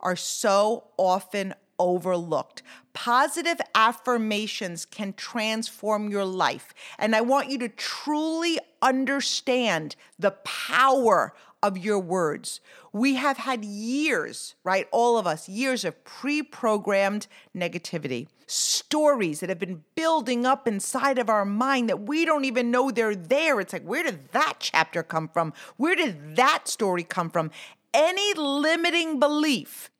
are 0.00 0.16
so 0.16 0.84
often 0.96 1.54
overlooked. 1.78 2.62
Positive 2.92 3.60
affirmations 3.74 4.84
can 4.84 5.14
transform 5.14 6.10
your 6.10 6.24
life. 6.24 6.74
And 6.98 7.16
I 7.16 7.22
want 7.22 7.50
you 7.50 7.58
to 7.58 7.68
truly 7.68 8.58
understand 8.82 9.96
the 10.18 10.32
power 10.32 11.32
of 11.62 11.78
your 11.78 11.98
words. 11.98 12.60
We 12.92 13.14
have 13.14 13.36
had 13.36 13.64
years, 13.64 14.54
right? 14.64 14.86
All 14.90 15.18
of 15.18 15.26
us, 15.26 15.48
years 15.48 15.84
of 15.84 16.02
pre 16.04 16.42
programmed 16.42 17.26
negativity, 17.56 18.28
stories 18.46 19.40
that 19.40 19.48
have 19.48 19.58
been 19.58 19.84
building 19.94 20.46
up 20.46 20.66
inside 20.66 21.18
of 21.18 21.28
our 21.28 21.44
mind 21.44 21.88
that 21.88 22.02
we 22.02 22.24
don't 22.24 22.44
even 22.44 22.70
know 22.70 22.90
they're 22.90 23.14
there. 23.14 23.60
It's 23.60 23.72
like, 23.72 23.84
where 23.84 24.02
did 24.02 24.32
that 24.32 24.54
chapter 24.58 25.02
come 25.02 25.28
from? 25.28 25.52
Where 25.76 25.94
did 25.94 26.36
that 26.36 26.66
story 26.68 27.04
come 27.04 27.30
from? 27.30 27.50
Any 27.92 28.34
limiting 28.34 29.18
belief 29.18 29.90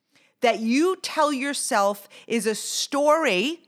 that 0.40 0.61
you 0.61 0.97
tell 1.02 1.33
yourself 1.33 2.09
is 2.26 2.47
a 2.47 2.55
story 2.55 3.62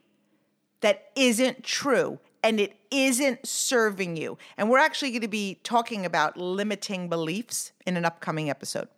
that 0.80 1.10
isn't 1.14 1.62
true 1.62 2.18
and 2.42 2.60
it 2.60 2.76
isn't 2.90 3.46
serving 3.46 4.16
you. 4.16 4.38
And 4.56 4.68
we're 4.70 4.78
actually 4.78 5.10
going 5.10 5.22
to 5.22 5.28
be 5.28 5.60
talking 5.62 6.04
about 6.04 6.36
limiting 6.36 7.08
beliefs 7.08 7.72
in 7.86 7.96
an 7.96 8.04
upcoming 8.04 8.50
episode. 8.50 8.88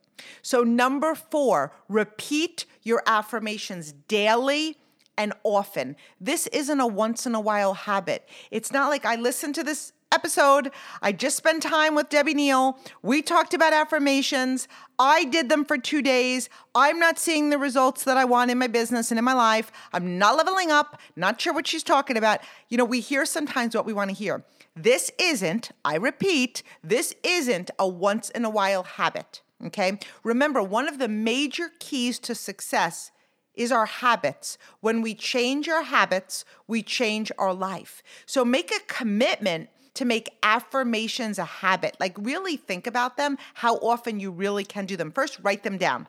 So, 0.42 0.62
number 0.62 1.14
four, 1.14 1.72
repeat 1.88 2.66
your 2.82 3.02
affirmations 3.06 3.92
daily 4.08 4.78
and 5.16 5.32
often. 5.42 5.96
This 6.20 6.46
isn't 6.48 6.80
a 6.80 6.86
once 6.86 7.26
in 7.26 7.34
a 7.34 7.40
while 7.40 7.74
habit. 7.74 8.28
It's 8.50 8.72
not 8.72 8.88
like 8.88 9.04
I 9.04 9.16
listen 9.16 9.52
to 9.54 9.62
this 9.62 9.92
episode. 10.14 10.70
I 11.02 11.10
just 11.10 11.36
spent 11.36 11.62
time 11.62 11.96
with 11.96 12.08
Debbie 12.08 12.34
Neal. 12.34 12.78
We 13.02 13.20
talked 13.20 13.52
about 13.52 13.72
affirmations. 13.72 14.68
I 14.96 15.24
did 15.24 15.48
them 15.48 15.64
for 15.64 15.76
two 15.76 16.02
days. 16.02 16.48
I'm 16.72 17.00
not 17.00 17.18
seeing 17.18 17.50
the 17.50 17.58
results 17.58 18.04
that 18.04 18.16
I 18.16 18.24
want 18.24 18.52
in 18.52 18.58
my 18.58 18.68
business 18.68 19.10
and 19.10 19.18
in 19.18 19.24
my 19.24 19.34
life. 19.34 19.72
I'm 19.92 20.16
not 20.16 20.36
leveling 20.36 20.70
up, 20.70 21.00
not 21.16 21.40
sure 21.40 21.52
what 21.52 21.66
she's 21.66 21.82
talking 21.82 22.16
about. 22.16 22.40
You 22.68 22.78
know, 22.78 22.84
we 22.84 23.00
hear 23.00 23.26
sometimes 23.26 23.74
what 23.74 23.86
we 23.86 23.92
want 23.92 24.10
to 24.10 24.16
hear. 24.16 24.44
This 24.76 25.10
isn't, 25.18 25.72
I 25.84 25.96
repeat, 25.96 26.62
this 26.82 27.12
isn't 27.24 27.72
a 27.76 27.88
once 27.88 28.30
in 28.30 28.44
a 28.44 28.50
while 28.50 28.84
habit. 28.84 29.42
Okay. 29.66 29.98
Remember, 30.22 30.62
one 30.62 30.88
of 30.88 30.98
the 30.98 31.08
major 31.08 31.72
keys 31.80 32.20
to 32.20 32.34
success 32.36 33.10
is 33.54 33.72
our 33.72 33.86
habits. 33.86 34.58
When 34.80 35.02
we 35.02 35.14
change 35.14 35.68
our 35.68 35.84
habits, 35.84 36.44
we 36.66 36.82
change 36.82 37.30
our 37.38 37.54
life. 37.54 38.02
So 38.26 38.44
make 38.44 38.70
a 38.70 38.80
commitment 38.86 39.70
to 39.94 40.04
make 40.04 40.36
affirmations 40.42 41.38
a 41.38 41.44
habit. 41.44 41.96
Like, 42.00 42.16
really 42.18 42.56
think 42.56 42.86
about 42.86 43.16
them, 43.16 43.38
how 43.54 43.76
often 43.76 44.20
you 44.20 44.30
really 44.30 44.64
can 44.64 44.86
do 44.86 44.96
them. 44.96 45.10
First, 45.10 45.38
write 45.42 45.62
them 45.62 45.78
down. 45.78 46.08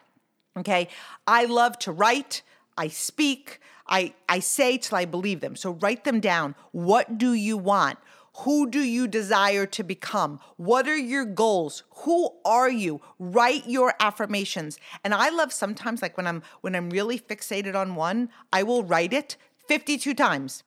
Okay. 0.58 0.88
I 1.28 1.46
love 1.46 1.78
to 1.80 1.92
write, 1.92 2.42
I 2.78 2.88
speak, 2.88 3.60
I, 3.88 4.14
I 4.28 4.40
say 4.40 4.78
till 4.78 4.98
I 4.98 5.06
believe 5.06 5.42
them. 5.42 5.56
So 5.56 5.72
write 5.74 6.04
them 6.04 6.20
down. 6.20 6.56
What 6.72 7.18
do 7.18 7.34
you 7.34 7.58
want? 7.58 8.00
Who 8.40 8.70
do 8.70 8.80
you 8.80 9.08
desire 9.08 9.66
to 9.68 9.84
become? 9.84 10.42
What 10.58 10.90
are 10.90 10.98
your 10.98 11.24
goals? 11.24 11.84
Who 12.00 12.32
are 12.44 12.70
you? 12.70 13.00
Write 13.18 13.68
your 13.68 13.94
affirmations. 14.00 14.78
And 15.06 15.14
I 15.14 15.30
love 15.30 15.54
sometimes 15.54 16.02
like 16.02 16.18
when 16.18 16.28
I'm 16.28 16.44
when 16.60 16.76
I'm 16.76 16.90
really 16.90 17.18
fixated 17.18 17.76
on 17.76 17.96
one, 17.96 18.30
I 18.52 18.64
will 18.64 18.84
write 18.84 19.14
it 19.14 19.38
52 19.68 20.14
times. 20.14 20.64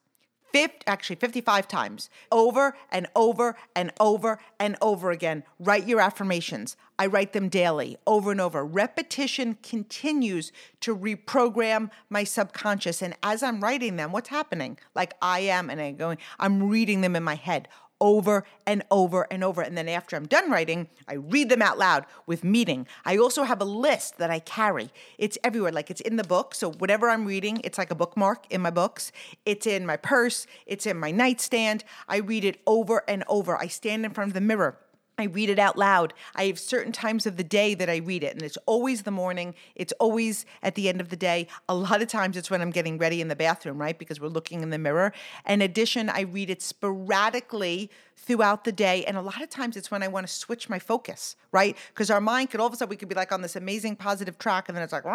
50, 0.51 0.85
actually 0.87 1.15
55 1.17 1.67
times 1.67 2.09
over 2.31 2.75
and 2.91 3.07
over 3.15 3.55
and 3.75 3.91
over 3.99 4.39
and 4.59 4.75
over 4.81 5.11
again. 5.11 5.43
Write 5.59 5.87
your 5.87 5.99
affirmations. 5.99 6.75
I 6.97 7.05
write 7.05 7.33
them 7.33 7.47
daily, 7.49 7.97
over 8.05 8.31
and 8.31 8.41
over. 8.41 8.65
Repetition 8.65 9.57
continues 9.63 10.51
to 10.81 10.95
reprogram 10.95 11.91
my 12.09 12.23
subconscious. 12.23 13.01
And 13.01 13.15
as 13.23 13.41
I'm 13.41 13.61
writing 13.61 13.95
them, 13.95 14.11
what's 14.11 14.29
happening? 14.29 14.77
Like 14.95 15.13
I 15.21 15.39
am, 15.41 15.69
and 15.69 15.79
I'm 15.79 15.95
going, 15.95 16.17
I'm 16.39 16.69
reading 16.69 17.01
them 17.01 17.15
in 17.15 17.23
my 17.23 17.35
head 17.35 17.69
over 18.01 18.45
and 18.65 18.83
over 18.91 19.27
and 19.31 19.43
over. 19.43 19.61
And 19.61 19.77
then 19.77 19.89
after 19.89 20.15
I'm 20.15 20.27
done 20.27 20.49
writing, 20.49 20.87
I 21.07 21.15
read 21.15 21.49
them 21.49 21.61
out 21.61 21.77
loud 21.77 22.05
with 22.25 22.43
meeting. 22.43 22.87
I 23.05 23.17
also 23.17 23.43
have 23.43 23.61
a 23.61 23.65
list 23.65 24.17
that 24.17 24.29
I 24.29 24.39
carry. 24.39 24.89
It's 25.17 25.37
everywhere, 25.43 25.71
like 25.71 25.89
it's 25.89 26.01
in 26.01 26.15
the 26.15 26.23
book. 26.23 26.55
So 26.55 26.71
whatever 26.71 27.09
I'm 27.09 27.25
reading, 27.25 27.61
it's 27.63 27.77
like 27.77 27.91
a 27.91 27.95
bookmark 27.95 28.45
in 28.49 28.61
my 28.61 28.71
books. 28.71 29.11
It's 29.45 29.67
in 29.67 29.85
my 29.85 29.97
purse, 29.97 30.47
it's 30.65 30.85
in 30.85 30.97
my 30.97 31.11
nightstand. 31.11 31.83
I 32.07 32.17
read 32.17 32.45
it 32.45 32.61
over 32.65 33.03
and 33.07 33.23
over. 33.27 33.57
I 33.57 33.67
stand 33.67 34.05
in 34.05 34.11
front 34.11 34.29
of 34.29 34.33
the 34.33 34.41
mirror 34.41 34.77
I 35.19 35.25
read 35.25 35.49
it 35.49 35.59
out 35.59 35.77
loud. 35.77 36.13
I 36.35 36.45
have 36.45 36.59
certain 36.59 36.91
times 36.91 37.25
of 37.25 37.37
the 37.37 37.43
day 37.43 37.73
that 37.75 37.89
I 37.89 37.97
read 37.97 38.23
it, 38.23 38.33
and 38.33 38.41
it's 38.41 38.57
always 38.65 39.03
the 39.03 39.11
morning. 39.11 39.55
It's 39.75 39.93
always 39.99 40.45
at 40.63 40.75
the 40.75 40.89
end 40.89 41.01
of 41.01 41.09
the 41.09 41.15
day. 41.15 41.47
A 41.67 41.75
lot 41.75 42.01
of 42.01 42.07
times 42.07 42.37
it's 42.37 42.49
when 42.49 42.61
I'm 42.61 42.71
getting 42.71 42.97
ready 42.97 43.21
in 43.21 43.27
the 43.27 43.35
bathroom, 43.35 43.77
right? 43.77 43.97
Because 43.97 44.19
we're 44.19 44.27
looking 44.27 44.61
in 44.61 44.69
the 44.69 44.77
mirror. 44.77 45.13
In 45.47 45.61
addition, 45.61 46.09
I 46.09 46.21
read 46.21 46.49
it 46.49 46.61
sporadically 46.61 47.89
throughout 48.15 48.63
the 48.63 48.71
day. 48.71 49.05
And 49.05 49.17
a 49.17 49.21
lot 49.21 49.41
of 49.41 49.49
times 49.49 49.77
it's 49.77 49.89
when 49.89 50.03
I 50.03 50.07
want 50.07 50.27
to 50.27 50.31
switch 50.31 50.69
my 50.69 50.77
focus, 50.77 51.35
right? 51.51 51.75
Because 51.89 52.09
our 52.09 52.21
mind 52.21 52.49
could 52.49 52.59
all 52.59 52.67
of 52.67 52.73
a 52.73 52.75
sudden, 52.75 52.89
we 52.89 52.95
could 52.95 53.09
be 53.09 53.15
like 53.15 53.31
on 53.31 53.41
this 53.41 53.55
amazing 53.55 53.95
positive 53.95 54.37
track, 54.37 54.67
and 54.67 54.75
then 54.75 54.83
it's 54.83 54.93
like, 54.93 55.05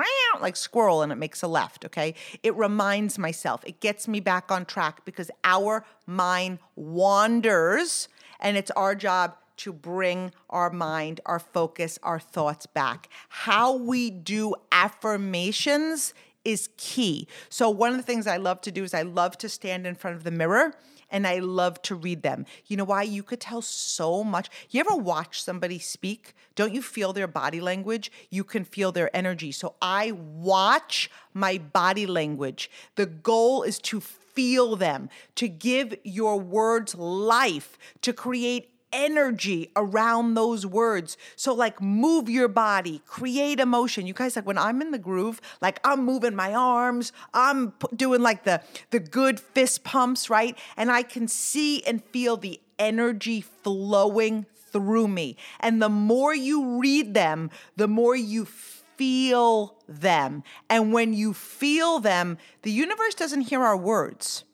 like 0.40 0.56
squirrel, 0.56 1.02
and 1.02 1.12
it 1.12 1.16
makes 1.16 1.42
a 1.42 1.48
left, 1.48 1.84
okay? 1.84 2.14
It 2.42 2.54
reminds 2.56 3.18
myself, 3.18 3.62
it 3.64 3.80
gets 3.80 4.08
me 4.08 4.20
back 4.20 4.50
on 4.50 4.64
track 4.64 5.04
because 5.04 5.30
our 5.44 5.84
mind 6.06 6.58
wanders, 6.76 8.08
and 8.40 8.56
it's 8.56 8.70
our 8.72 8.94
job 8.94 9.36
to 9.58 9.72
bring 9.72 10.32
our 10.50 10.70
mind, 10.70 11.20
our 11.26 11.38
focus, 11.38 11.98
our 12.02 12.18
thoughts 12.18 12.66
back. 12.66 13.08
How 13.28 13.76
we 13.76 14.10
do 14.10 14.54
affirmations 14.72 16.14
is 16.44 16.68
key. 16.76 17.26
So, 17.48 17.70
one 17.70 17.90
of 17.90 17.96
the 17.96 18.02
things 18.02 18.26
I 18.26 18.36
love 18.36 18.60
to 18.62 18.70
do 18.70 18.84
is 18.84 18.94
I 18.94 19.02
love 19.02 19.38
to 19.38 19.48
stand 19.48 19.86
in 19.86 19.94
front 19.94 20.16
of 20.16 20.24
the 20.24 20.30
mirror 20.30 20.74
and 21.10 21.26
I 21.26 21.38
love 21.38 21.80
to 21.82 21.94
read 21.94 22.22
them. 22.22 22.44
You 22.66 22.76
know 22.76 22.84
why? 22.84 23.02
You 23.02 23.22
could 23.22 23.40
tell 23.40 23.62
so 23.62 24.24
much. 24.24 24.48
You 24.70 24.80
ever 24.80 24.96
watch 24.96 25.42
somebody 25.42 25.78
speak? 25.78 26.34
Don't 26.54 26.74
you 26.74 26.82
feel 26.82 27.12
their 27.12 27.26
body 27.26 27.60
language? 27.60 28.10
You 28.30 28.44
can 28.44 28.64
feel 28.64 28.92
their 28.92 29.14
energy. 29.16 29.52
So, 29.52 29.74
I 29.80 30.12
watch 30.12 31.10
my 31.32 31.58
body 31.58 32.06
language. 32.06 32.70
The 32.96 33.06
goal 33.06 33.62
is 33.62 33.78
to 33.80 34.00
feel 34.00 34.76
them, 34.76 35.08
to 35.36 35.48
give 35.48 35.94
your 36.02 36.38
words 36.38 36.94
life, 36.94 37.78
to 38.02 38.12
create 38.12 38.73
energy 38.94 39.70
around 39.76 40.34
those 40.34 40.64
words. 40.64 41.18
So, 41.36 41.52
like, 41.52 41.82
move 41.82 42.30
your 42.30 42.48
body, 42.48 43.02
create 43.06 43.60
emotion. 43.60 44.06
You 44.06 44.14
guys, 44.14 44.36
like, 44.36 44.46
when 44.46 44.56
I'm 44.56 44.80
in 44.80 44.92
the 44.92 44.98
groove, 44.98 45.40
like, 45.60 45.80
I'm 45.84 46.04
moving 46.04 46.34
my 46.34 46.54
arms, 46.54 47.12
I'm 47.34 47.74
doing 47.94 48.22
like 48.22 48.44
the 48.44 48.62
the 48.90 49.00
good 49.00 49.40
fist 49.40 49.84
pumps, 49.84 50.30
right? 50.30 50.56
And 50.76 50.90
I 50.90 51.02
can 51.02 51.28
see 51.28 51.82
and 51.82 52.02
feel 52.04 52.36
the 52.36 52.60
energy 52.78 53.40
flowing 53.40 54.46
through 54.72 55.08
me. 55.08 55.36
And 55.60 55.82
the 55.82 55.88
more 55.88 56.34
you 56.34 56.78
read 56.80 57.14
them, 57.14 57.50
the 57.76 57.88
more 57.88 58.16
you 58.16 58.44
feel 58.44 59.76
them. 59.88 60.42
And 60.68 60.92
when 60.92 61.12
you 61.12 61.32
feel 61.32 62.00
them, 62.00 62.38
the 62.62 62.70
universe 62.70 63.14
doesn't 63.14 63.42
hear 63.42 63.62
our 63.62 63.76
words. 63.76 64.44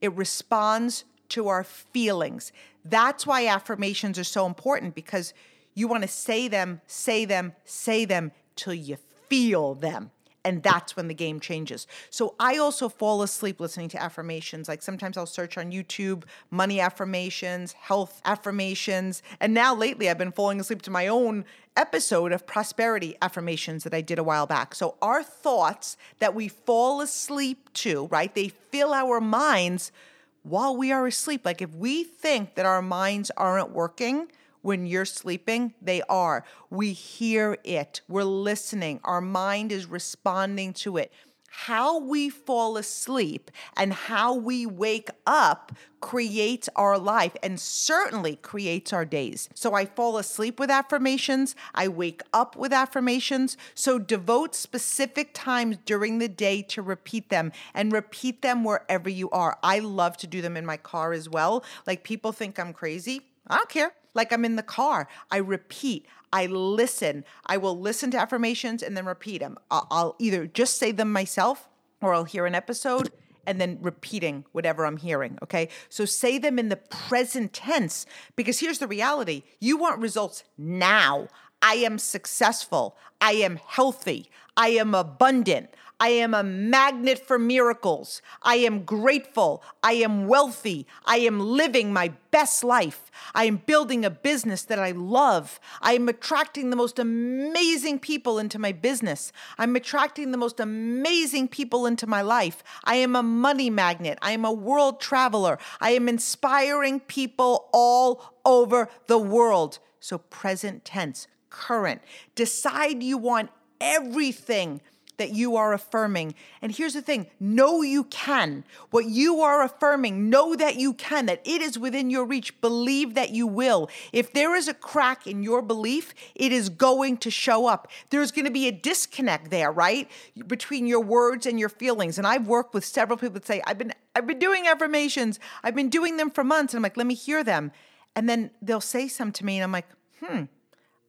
It 0.00 0.12
responds 0.16 1.04
to 1.30 1.48
our 1.48 1.64
feelings. 1.64 2.52
That's 2.84 3.26
why 3.26 3.46
affirmations 3.46 4.18
are 4.18 4.24
so 4.24 4.46
important 4.46 4.94
because 4.94 5.34
you 5.74 5.88
want 5.88 6.02
to 6.02 6.08
say 6.08 6.48
them, 6.48 6.80
say 6.86 7.24
them, 7.24 7.52
say 7.64 8.04
them 8.04 8.32
till 8.56 8.74
you 8.74 8.96
feel 9.28 9.74
them. 9.74 10.10
And 10.42 10.62
that's 10.62 10.96
when 10.96 11.08
the 11.08 11.14
game 11.14 11.38
changes. 11.38 11.86
So 12.08 12.34
I 12.40 12.56
also 12.56 12.88
fall 12.88 13.22
asleep 13.22 13.60
listening 13.60 13.90
to 13.90 14.02
affirmations. 14.02 14.68
Like 14.68 14.82
sometimes 14.82 15.18
I'll 15.18 15.26
search 15.26 15.58
on 15.58 15.70
YouTube 15.70 16.24
money 16.50 16.80
affirmations, 16.80 17.72
health 17.72 18.22
affirmations. 18.24 19.22
And 19.38 19.52
now 19.52 19.74
lately 19.74 20.08
I've 20.08 20.18
been 20.18 20.32
falling 20.32 20.58
asleep 20.58 20.80
to 20.82 20.90
my 20.90 21.08
own 21.08 21.44
episode 21.76 22.32
of 22.32 22.46
prosperity 22.46 23.16
affirmations 23.20 23.84
that 23.84 23.94
I 23.94 24.00
did 24.00 24.18
a 24.18 24.24
while 24.24 24.46
back. 24.46 24.74
So 24.74 24.96
our 25.02 25.22
thoughts 25.22 25.96
that 26.20 26.34
we 26.34 26.48
fall 26.48 27.02
asleep 27.02 27.70
to, 27.74 28.06
right? 28.06 28.34
They 28.34 28.48
fill 28.48 28.94
our 28.94 29.20
minds 29.20 29.92
while 30.42 30.76
we 30.76 30.92
are 30.92 31.06
asleep. 31.06 31.44
Like 31.44 31.62
if 31.62 31.74
we 31.74 32.04
think 32.04 32.54
that 32.54 32.66
our 32.66 32.82
minds 32.82 33.30
aren't 33.36 33.70
working 33.70 34.28
when 34.62 34.86
you're 34.86 35.06
sleeping, 35.06 35.74
they 35.80 36.02
are. 36.02 36.44
We 36.68 36.92
hear 36.92 37.56
it, 37.64 38.02
we're 38.08 38.24
listening, 38.24 39.00
our 39.04 39.20
mind 39.20 39.72
is 39.72 39.86
responding 39.86 40.74
to 40.74 40.98
it 40.98 41.12
how 41.50 41.98
we 41.98 42.30
fall 42.30 42.76
asleep 42.76 43.50
and 43.76 43.92
how 43.92 44.32
we 44.34 44.64
wake 44.64 45.10
up 45.26 45.72
creates 46.00 46.68
our 46.76 46.96
life 46.96 47.36
and 47.42 47.60
certainly 47.60 48.36
creates 48.36 48.92
our 48.92 49.04
days. 49.04 49.48
So 49.54 49.74
I 49.74 49.84
fall 49.84 50.16
asleep 50.16 50.58
with 50.60 50.70
affirmations, 50.70 51.54
I 51.74 51.88
wake 51.88 52.22
up 52.32 52.56
with 52.56 52.72
affirmations. 52.72 53.56
So 53.74 53.98
devote 53.98 54.54
specific 54.54 55.30
times 55.34 55.78
during 55.84 56.18
the 56.18 56.28
day 56.28 56.62
to 56.62 56.82
repeat 56.82 57.28
them 57.28 57.52
and 57.74 57.92
repeat 57.92 58.42
them 58.42 58.64
wherever 58.64 59.10
you 59.10 59.28
are. 59.30 59.58
I 59.62 59.80
love 59.80 60.16
to 60.18 60.26
do 60.26 60.40
them 60.40 60.56
in 60.56 60.64
my 60.64 60.76
car 60.76 61.12
as 61.12 61.28
well. 61.28 61.64
Like 61.86 62.04
people 62.04 62.32
think 62.32 62.58
I'm 62.58 62.72
crazy. 62.72 63.29
I 63.50 63.56
don't 63.56 63.68
care. 63.68 63.92
Like 64.14 64.32
I'm 64.32 64.44
in 64.44 64.56
the 64.56 64.62
car, 64.62 65.08
I 65.30 65.36
repeat, 65.36 66.06
I 66.32 66.46
listen. 66.46 67.24
I 67.46 67.56
will 67.56 67.78
listen 67.78 68.10
to 68.12 68.18
affirmations 68.18 68.82
and 68.82 68.96
then 68.96 69.04
repeat 69.04 69.38
them. 69.38 69.58
I'll, 69.70 70.16
either 70.18 70.46
just 70.46 70.78
say 70.78 70.92
them 70.92 71.12
myself 71.12 71.68
or 72.00 72.14
I'll 72.14 72.24
hear 72.24 72.46
an 72.46 72.54
episode 72.54 73.12
and 73.46 73.60
then 73.60 73.78
repeating 73.80 74.44
whatever 74.52 74.84
I'm 74.84 74.96
hearing. 74.96 75.38
Okay. 75.42 75.68
So 75.88 76.04
say 76.04 76.38
them 76.38 76.58
in 76.58 76.68
the 76.68 76.76
present 76.76 77.52
tense 77.52 78.06
because 78.36 78.60
here's 78.60 78.78
the 78.78 78.86
reality 78.86 79.42
you 79.60 79.76
want 79.76 80.00
results 80.00 80.44
now. 80.56 81.28
I 81.62 81.74
am 81.74 81.98
successful. 81.98 82.96
I 83.20 83.32
am 83.32 83.56
healthy. 83.56 84.30
I 84.56 84.68
am 84.68 84.94
abundant. 84.94 85.70
I 86.02 86.08
am 86.08 86.32
a 86.32 86.42
magnet 86.42 87.26
for 87.26 87.38
miracles. 87.38 88.22
I 88.42 88.56
am 88.56 88.84
grateful. 88.84 89.62
I 89.82 89.92
am 89.92 90.26
wealthy. 90.26 90.86
I 91.04 91.18
am 91.18 91.38
living 91.38 91.92
my 91.92 92.14
best 92.30 92.64
life. 92.64 93.10
I 93.34 93.44
am 93.44 93.58
building 93.58 94.02
a 94.02 94.10
business 94.10 94.62
that 94.62 94.78
I 94.78 94.92
love. 94.92 95.60
I 95.82 95.92
am 95.92 96.08
attracting 96.08 96.70
the 96.70 96.76
most 96.76 96.98
amazing 96.98 97.98
people 97.98 98.38
into 98.38 98.58
my 98.58 98.72
business. 98.72 99.30
I'm 99.58 99.76
attracting 99.76 100.30
the 100.30 100.38
most 100.38 100.58
amazing 100.58 101.48
people 101.48 101.84
into 101.84 102.06
my 102.06 102.22
life. 102.22 102.64
I 102.84 102.94
am 102.94 103.14
a 103.14 103.22
money 103.22 103.68
magnet. 103.68 104.18
I 104.22 104.32
am 104.32 104.46
a 104.46 104.52
world 104.52 105.02
traveler. 105.02 105.58
I 105.82 105.90
am 105.90 106.08
inspiring 106.08 107.00
people 107.00 107.68
all 107.74 108.32
over 108.46 108.88
the 109.06 109.18
world. 109.18 109.80
So, 110.02 110.16
present 110.16 110.86
tense 110.86 111.26
current. 111.50 112.00
Decide 112.34 113.02
you 113.02 113.18
want 113.18 113.50
everything 113.80 114.80
that 115.20 115.34
you 115.34 115.54
are 115.54 115.74
affirming. 115.74 116.34
And 116.62 116.72
here's 116.72 116.94
the 116.94 117.02
thing 117.02 117.26
know 117.38 117.82
you 117.82 118.04
can. 118.04 118.64
What 118.90 119.04
you 119.04 119.42
are 119.42 119.62
affirming, 119.62 120.30
know 120.30 120.56
that 120.56 120.76
you 120.76 120.94
can, 120.94 121.26
that 121.26 121.42
it 121.44 121.60
is 121.60 121.78
within 121.78 122.08
your 122.08 122.24
reach. 122.24 122.58
Believe 122.62 123.12
that 123.14 123.28
you 123.28 123.46
will. 123.46 123.90
If 124.14 124.32
there 124.32 124.56
is 124.56 124.66
a 124.66 124.72
crack 124.72 125.26
in 125.26 125.42
your 125.42 125.60
belief, 125.60 126.14
it 126.34 126.52
is 126.52 126.70
going 126.70 127.18
to 127.18 127.30
show 127.30 127.66
up. 127.66 127.86
There's 128.08 128.32
going 128.32 128.46
to 128.46 128.50
be 128.50 128.66
a 128.66 128.72
disconnect 128.72 129.50
there, 129.50 129.70
right? 129.70 130.10
Between 130.46 130.86
your 130.86 131.02
words 131.02 131.44
and 131.44 131.60
your 131.60 131.68
feelings. 131.68 132.16
And 132.16 132.26
I've 132.26 132.46
worked 132.46 132.72
with 132.72 132.86
several 132.86 133.18
people 133.18 133.34
that 133.34 133.46
say, 133.46 133.60
I've 133.66 133.76
been 133.76 133.92
I've 134.16 134.26
been 134.26 134.38
doing 134.38 134.66
affirmations. 134.66 135.38
I've 135.62 135.74
been 135.74 135.90
doing 135.90 136.16
them 136.16 136.30
for 136.30 136.42
months. 136.42 136.72
And 136.72 136.78
I'm 136.78 136.82
like, 136.82 136.96
let 136.96 137.06
me 137.06 137.14
hear 137.14 137.44
them. 137.44 137.72
And 138.16 138.26
then 138.26 138.50
they'll 138.62 138.80
say 138.80 139.06
some 139.06 139.32
to 139.32 139.44
me, 139.44 139.58
and 139.58 139.64
I'm 139.64 139.72
like, 139.72 139.86
hmm, 140.20 140.44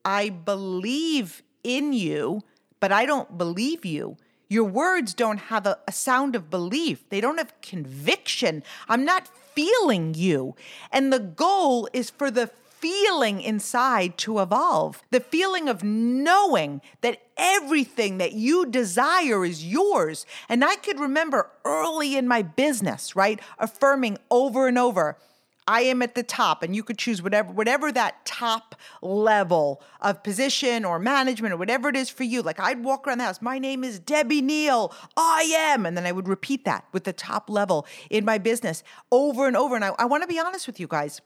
I 0.04 0.30
believe 0.30 1.44
in 1.64 1.94
you 1.94 2.42
but 2.82 2.92
I 2.92 3.06
don't 3.06 3.38
believe 3.38 3.86
you. 3.86 4.18
Your 4.50 4.66
words 4.66 5.14
don't 5.14 5.38
have 5.38 5.66
a, 5.66 5.78
a, 5.88 5.94
sound 5.94 6.36
of 6.36 6.50
belief, 6.50 7.08
they 7.08 7.22
don't 7.22 7.38
have 7.38 7.54
conviction. 7.62 8.64
I'm 8.90 9.06
not 9.06 9.30
feeling 9.54 10.14
you. 10.14 10.56
And 10.92 11.14
the 11.14 11.20
goal 11.20 11.88
is 11.94 12.10
for 12.10 12.30
the 12.30 12.48
feeling 12.48 13.42
inside 13.42 14.18
to 14.18 14.40
evolve 14.40 15.04
the 15.12 15.20
feeling 15.20 15.70
of 15.70 15.84
knowing 15.84 16.82
that 17.02 17.22
everything 17.38 18.18
that 18.18 18.34
you 18.34 18.66
desire 18.66 19.46
is 19.46 19.64
yours. 19.64 20.26
And 20.50 20.66
I 20.66 20.76
could 20.78 21.00
remember 21.00 21.52
early 21.64 22.18
in 22.18 22.28
my 22.28 22.42
business, 22.42 23.16
right, 23.16 23.40
affirming 23.60 24.18
over 24.32 24.68
and 24.68 24.80
over. 24.80 25.18
I 25.68 25.82
am 25.82 26.02
at 26.02 26.16
the 26.16 26.24
top 26.24 26.64
and 26.64 26.76
you 26.76 26.84
could 26.84 26.98
choose 26.98 27.22
whatever 27.22 27.52
whatever 27.52 27.92
that 27.92 28.26
top 28.26 28.76
level 29.02 29.82
of 30.02 30.24
position 30.24 30.84
or 30.86 31.00
management 31.00 31.54
or 31.54 31.58
whatever 31.58 31.90
it 31.90 31.96
is 31.96 32.10
for 32.10 32.24
you. 32.24 32.42
Like 32.42 32.60
I'd 32.60 32.84
walk 32.84 33.08
around 33.08 33.20
the 33.20 33.26
house, 33.26 33.42
my 33.42 33.60
name 33.60 33.84
is 33.84 34.00
Debbie 34.00 34.42
Neal. 34.42 34.94
I 35.16 35.42
am. 35.56 35.86
And 35.86 35.96
then 35.96 36.06
I 36.06 36.12
would 36.12 36.28
repeat 36.28 36.66
that 36.66 36.86
with 36.92 37.04
the 37.04 37.14
top 37.14 37.50
level 37.50 37.86
in 38.10 38.26
my 38.26 38.38
business 38.38 38.84
over 39.12 39.48
and 39.48 39.56
over. 39.56 39.76
And 39.76 39.86
I, 39.86 39.94
I 40.00 40.06
want 40.06 40.24
to 40.24 40.28
be 40.28 40.40
honest 40.40 40.68
with 40.68 40.80
you 40.80 40.88
guys. 40.88 41.22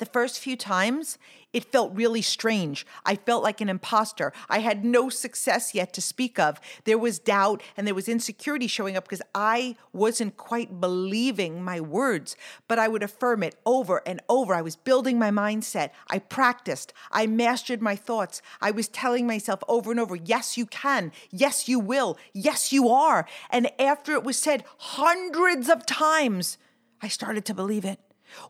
The 0.00 0.06
first 0.06 0.38
few 0.38 0.56
times, 0.56 1.18
it 1.52 1.70
felt 1.70 1.94
really 1.94 2.22
strange. 2.22 2.86
I 3.04 3.16
felt 3.16 3.42
like 3.42 3.60
an 3.60 3.68
imposter. 3.68 4.32
I 4.48 4.60
had 4.60 4.82
no 4.82 5.10
success 5.10 5.74
yet 5.74 5.92
to 5.92 6.00
speak 6.00 6.38
of. 6.38 6.58
There 6.84 6.96
was 6.96 7.18
doubt 7.18 7.62
and 7.76 7.86
there 7.86 7.94
was 7.94 8.08
insecurity 8.08 8.66
showing 8.66 8.96
up 8.96 9.04
because 9.04 9.20
I 9.34 9.76
wasn't 9.92 10.38
quite 10.38 10.80
believing 10.80 11.62
my 11.62 11.82
words, 11.82 12.34
but 12.66 12.78
I 12.78 12.88
would 12.88 13.02
affirm 13.02 13.42
it 13.42 13.56
over 13.66 14.00
and 14.06 14.22
over. 14.30 14.54
I 14.54 14.62
was 14.62 14.74
building 14.74 15.18
my 15.18 15.30
mindset. 15.30 15.90
I 16.08 16.18
practiced. 16.18 16.94
I 17.12 17.26
mastered 17.26 17.82
my 17.82 17.94
thoughts. 17.94 18.40
I 18.62 18.70
was 18.70 18.88
telling 18.88 19.26
myself 19.26 19.62
over 19.68 19.90
and 19.90 20.00
over, 20.00 20.16
yes, 20.16 20.56
you 20.56 20.64
can. 20.64 21.12
Yes, 21.30 21.68
you 21.68 21.78
will. 21.78 22.16
Yes, 22.32 22.72
you 22.72 22.88
are. 22.88 23.26
And 23.50 23.70
after 23.78 24.14
it 24.14 24.24
was 24.24 24.38
said 24.38 24.64
hundreds 24.78 25.68
of 25.68 25.84
times, 25.84 26.56
I 27.02 27.08
started 27.08 27.44
to 27.44 27.54
believe 27.54 27.84
it. 27.84 28.00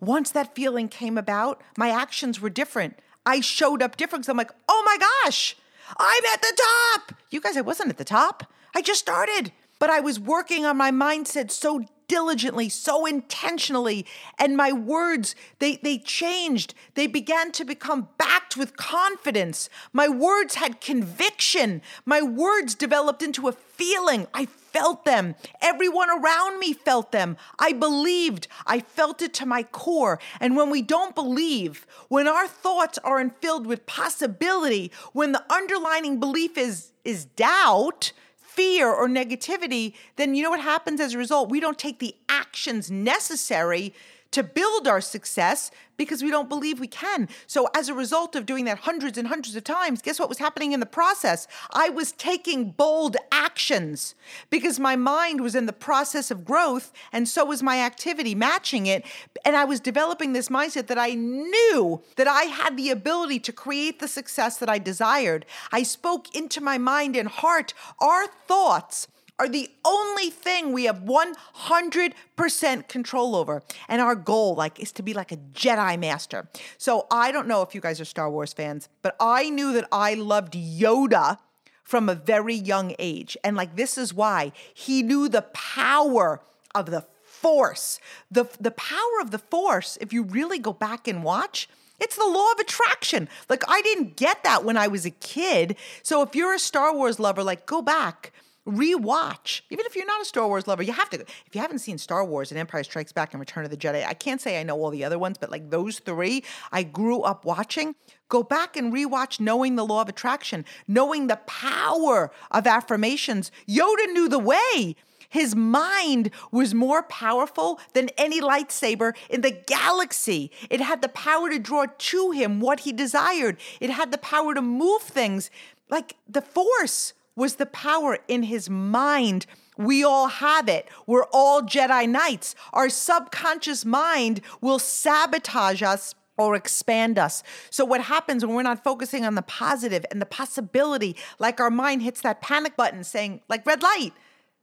Once 0.01 0.31
that 0.31 0.55
feeling 0.55 0.89
came 0.89 1.19
about, 1.19 1.63
my 1.77 1.91
actions 1.91 2.41
were 2.41 2.51
different. 2.51 2.99
I 3.27 3.41
showed 3.41 3.83
up 3.83 3.97
different 3.97 4.23
because 4.25 4.31
I'm 4.31 4.37
like, 4.37 4.53
oh 4.69 4.83
my 4.87 4.97
gosh, 4.99 5.57
I'm 5.99 6.25
at 6.33 6.43
the 6.43 6.63
top. 6.97 7.15
You 7.31 7.41
guys, 7.41 7.57
I 7.57 7.63
wasn't 7.63 7.91
at 7.91 7.99
the 7.99 8.05
top. 8.05 8.53
I 8.75 8.83
just 8.83 9.01
started, 9.01 9.53
but 9.79 9.91
I 9.91 10.01
was 10.01 10.19
working 10.21 10.65
on 10.65 10.77
my 10.77 10.91
mindset 10.91 11.51
so 11.51 11.85
diligently, 12.11 12.69
so 12.69 13.07
intentionally, 13.07 14.05
and 14.37 14.57
my 14.57 14.73
words, 14.73 15.37
they, 15.61 15.77
they 15.77 15.97
changed. 15.97 16.75
They 16.95 17.07
began 17.07 17.53
to 17.53 17.65
become 17.65 18.09
backed 18.19 18.57
with 18.57 18.77
confidence. 18.77 19.71
My 19.93 20.09
words 20.09 20.57
had 20.57 20.81
conviction. 20.81 21.83
My 22.05 22.21
words 22.21 22.75
developed 22.75 23.23
into 23.23 23.47
a 23.47 23.53
feeling. 23.53 24.27
I 24.35 24.47
felt 24.73 25.05
them. 25.05 25.35
Everyone 25.61 26.11
around 26.11 26.59
me 26.59 26.73
felt 26.73 27.13
them. 27.13 27.37
I 27.59 27.73
believed. 27.73 28.49
I 28.67 28.81
felt 28.81 29.23
it 29.23 29.35
to 29.35 29.47
my 29.47 29.63
core. 29.63 30.19
And 30.41 30.57
when 30.57 30.71
we 30.71 30.83
don't 30.83 31.15
believe, 31.15 31.87
when 32.09 32.29
our 32.29 32.47
thoughts 32.47 32.99
aren't 33.05 33.41
filled 33.41 33.67
with 33.67 33.87
possibility, 33.87 34.93
when 35.13 35.33
the 35.33 35.45
underlining 35.53 36.21
belief 36.21 36.57
is, 36.57 36.93
is 37.05 37.25
doubt, 37.25 38.13
fear 38.37 38.91
or 38.91 39.09
negativity, 39.09 39.95
then 40.17 40.35
you 40.35 40.43
know 40.43 40.51
what 40.51 40.61
happens 40.61 41.01
as 41.01 41.15
a 41.15 41.19
result? 41.19 41.51
We 41.51 41.61
don't 41.61 41.79
take 41.79 41.99
the 41.99 42.15
actions 42.29 42.91
necessary 42.91 43.95
to 44.33 44.43
build 44.43 44.87
our 44.87 45.01
success 45.01 45.71
because 45.97 46.23
we 46.23 46.31
don't 46.31 46.49
believe 46.49 46.81
we 46.81 46.87
can. 46.87 47.29
So, 47.47 47.69
as 47.75 47.91
a 47.91 47.95
result 47.95 48.35
of 48.35 48.47
doing 48.47 48.65
that 48.65 48.79
hundreds 48.79 49.19
and 49.19 49.29
hundreds 49.29 49.55
of 49.55 49.65
times, 49.65 50.01
guess 50.01 50.19
what 50.19 50.31
was 50.31 50.39
happening 50.39 50.73
in 50.73 50.81
the 50.81 50.87
process? 50.87 51.47
I 51.73 51.91
was 51.91 52.13
taking 52.13 52.71
bold 52.71 53.19
actions 53.31 54.15
because 54.49 54.81
my 54.81 54.97
mind 54.97 55.43
was 55.43 55.55
in 55.55 55.67
the 55.67 55.75
process 55.75 56.31
of 56.31 56.45
growth, 56.45 56.91
and 57.13 57.29
so 57.29 57.45
was 57.45 57.63
my 57.63 57.81
activity 57.81 58.35
matching 58.35 58.87
it. 58.87 59.05
And 59.45 59.57
I 59.57 59.65
was 59.65 59.79
developing 59.79 60.33
this 60.33 60.49
mindset 60.49 60.87
that 60.87 60.99
I 60.99 61.11
knew 61.15 62.03
that 62.17 62.27
I 62.27 62.45
had 62.45 62.79
the 62.79 62.91
ability 62.91 63.41
to 63.41 63.53
create 63.53 64.01
the 64.01 64.09
success 64.09 64.57
that 64.57 64.71
I 64.71 64.79
desired. 64.79 65.45
I 65.71 65.83
spoke 65.83 66.35
into 66.35 66.63
my 66.63 66.79
mind 66.79 67.15
and 67.15 67.29
heart. 67.29 67.75
Our 67.99 68.27
thoughts 68.27 69.07
are 69.41 69.49
the 69.49 69.71
only 69.87 70.29
thing 70.29 70.71
we 70.71 70.85
have 70.85 70.99
100% 70.99 72.89
control 72.89 73.35
over. 73.35 73.63
And 73.89 74.03
our 74.03 74.15
goal 74.15 74.55
like 74.55 74.79
is 74.79 74.93
to 74.93 75.03
be 75.03 75.15
like 75.15 75.33
a 75.33 75.39
Jedi 75.39 75.99
master. 75.99 76.47
So 76.77 77.07
I 77.11 77.33
don't 77.33 77.49
know 77.49 77.63
if 77.63 77.75
you 77.75 77.81
guys 77.81 78.03
are 78.03 78.05
Star 78.05 78.31
Wars 78.31 78.53
fans, 78.53 78.91
but 79.01 79.17
I 79.19 79.49
knew 79.49 79.73
that 79.73 79.89
I 79.91 80.13
loved 80.13 80.53
Yoda 80.53 81.39
from 81.83 82.11
a 82.11 82.15
very 82.15 82.55
young 82.55 82.95
age. 82.99 83.35
And 83.43 83.57
like 83.57 83.77
this 83.77 83.97
is 83.97 84.13
why 84.13 84.53
he 84.75 85.03
knew 85.03 85.27
the 85.27 85.43
power 85.43 86.43
of 86.75 86.91
the 86.91 87.07
force. 87.25 87.99
The 88.31 88.45
the 88.61 88.71
power 88.71 89.21
of 89.23 89.31
the 89.31 89.39
force, 89.39 89.97
if 90.03 90.13
you 90.13 90.23
really 90.23 90.59
go 90.59 90.75
back 90.75 91.09
and 91.09 91.25
watch, 91.25 91.67
it's 91.99 92.17
the 92.17 92.27
law 92.27 92.53
of 92.53 92.59
attraction. 92.59 93.27
Like 93.49 93.65
I 93.67 93.81
didn't 93.81 94.17
get 94.17 94.45
that 94.45 94.65
when 94.65 94.77
I 94.77 94.87
was 94.87 95.07
a 95.07 95.11
kid. 95.11 95.77
So 96.03 96.21
if 96.21 96.35
you're 96.35 96.53
a 96.55 96.59
Star 96.59 96.95
Wars 96.95 97.19
lover, 97.19 97.43
like 97.43 97.65
go 97.65 97.81
back 97.81 98.33
rewatch. 98.69 99.63
Even 99.71 99.87
if 99.87 99.97
you're 99.97 100.07
not 100.07 100.21
a 100.21 100.25
Star 100.25 100.47
Wars 100.47 100.67
lover, 100.67 100.83
you 100.83 100.93
have 100.93 101.11
to. 101.11 101.21
If 101.21 101.55
you 101.55 101.61
haven't 101.61 101.79
seen 101.79 101.99
Star 101.99 102.25
Wars 102.25 102.51
and 102.51 102.59
Empire 102.59 102.85
Strikes 102.85 103.13
Back 103.13 103.33
and 103.33 103.41
Return 103.41 103.65
of 103.65 103.71
the 103.71 103.77
Jedi, 103.77 104.05
I 104.05 104.15
can't 104.15 104.41
say 104.41 104.61
I 104.61 104.63
know 104.63 104.77
all 104.77 104.91
the 104.91 105.05
other 105.05 105.19
ones, 105.19 105.39
but 105.39 105.51
like 105.51 105.71
those 105.71 105.99
three, 105.99 106.45
I 106.73 106.83
grew 106.83 107.23
up 107.23 107.45
watching. 107.45 107.95
Go 108.29 108.43
back 108.43 108.77
and 108.77 108.93
rewatch 108.93 109.41
knowing 109.41 109.77
the 109.77 109.85
law 109.85 110.03
of 110.03 110.09
attraction, 110.09 110.65
knowing 110.87 111.27
the 111.27 111.41
power 111.47 112.31
of 112.51 112.67
affirmations. 112.67 113.51
Yoda 113.69 114.13
knew 114.13 114.29
the 114.29 114.39
way. 114.39 114.97
His 115.31 115.55
mind 115.55 116.31
was 116.51 116.75
more 116.75 117.05
powerful 117.05 117.79
than 117.93 118.11
any 118.19 118.41
lightsaber 118.41 119.15
in 119.31 119.43
the 119.43 119.53
galaxy. 119.53 120.51
It 120.69 120.81
had 120.81 121.03
the 121.03 121.09
power 121.09 121.49
to 121.51 121.59
draw 121.59 121.87
to 121.87 122.31
him 122.33 122.61
what 122.61 122.81
he 122.81 122.93
desired. 122.93 123.57
It 123.81 123.91
had 123.91 124.11
the 124.11 124.19
power 124.19 124.55
to 124.55 124.63
move 124.63 125.03
things 125.03 125.49
like 125.89 126.17
the 126.29 126.43
force 126.43 127.15
was 127.37 127.57
the 127.57 127.67
power 127.67 128.19
in 128.29 128.45
his 128.45 128.69
mind. 128.69 129.47
We 129.79 130.05
all 130.05 130.29
have 130.29 130.69
it. 130.69 130.89
We're 131.07 131.27
all 131.33 131.63
Jedi 131.63 132.09
Knights. 132.09 132.55
Our 132.73 132.89
subconscious 132.89 133.85
mind 133.85 134.41
will 134.61 134.79
sabotage 134.79 135.83
us 135.83 136.15
or 136.37 136.55
expand 136.55 137.19
us. 137.19 137.43
So, 137.71 137.85
what 137.85 138.03
happens 138.03 138.45
when 138.45 138.55
we're 138.55 138.63
not 138.63 138.83
focusing 138.83 139.25
on 139.25 139.35
the 139.35 139.43
positive 139.43 140.05
and 140.11 140.21
the 140.21 140.27
possibility, 140.27 141.17
like 141.39 141.61
our 141.61 141.71
mind 141.71 142.03
hits 142.03 142.23
that 142.23 142.41
panic 142.41 142.77
button 142.77 143.05
saying, 143.05 143.41
like, 143.49 143.67
red 143.67 143.83
light, 143.83 144.13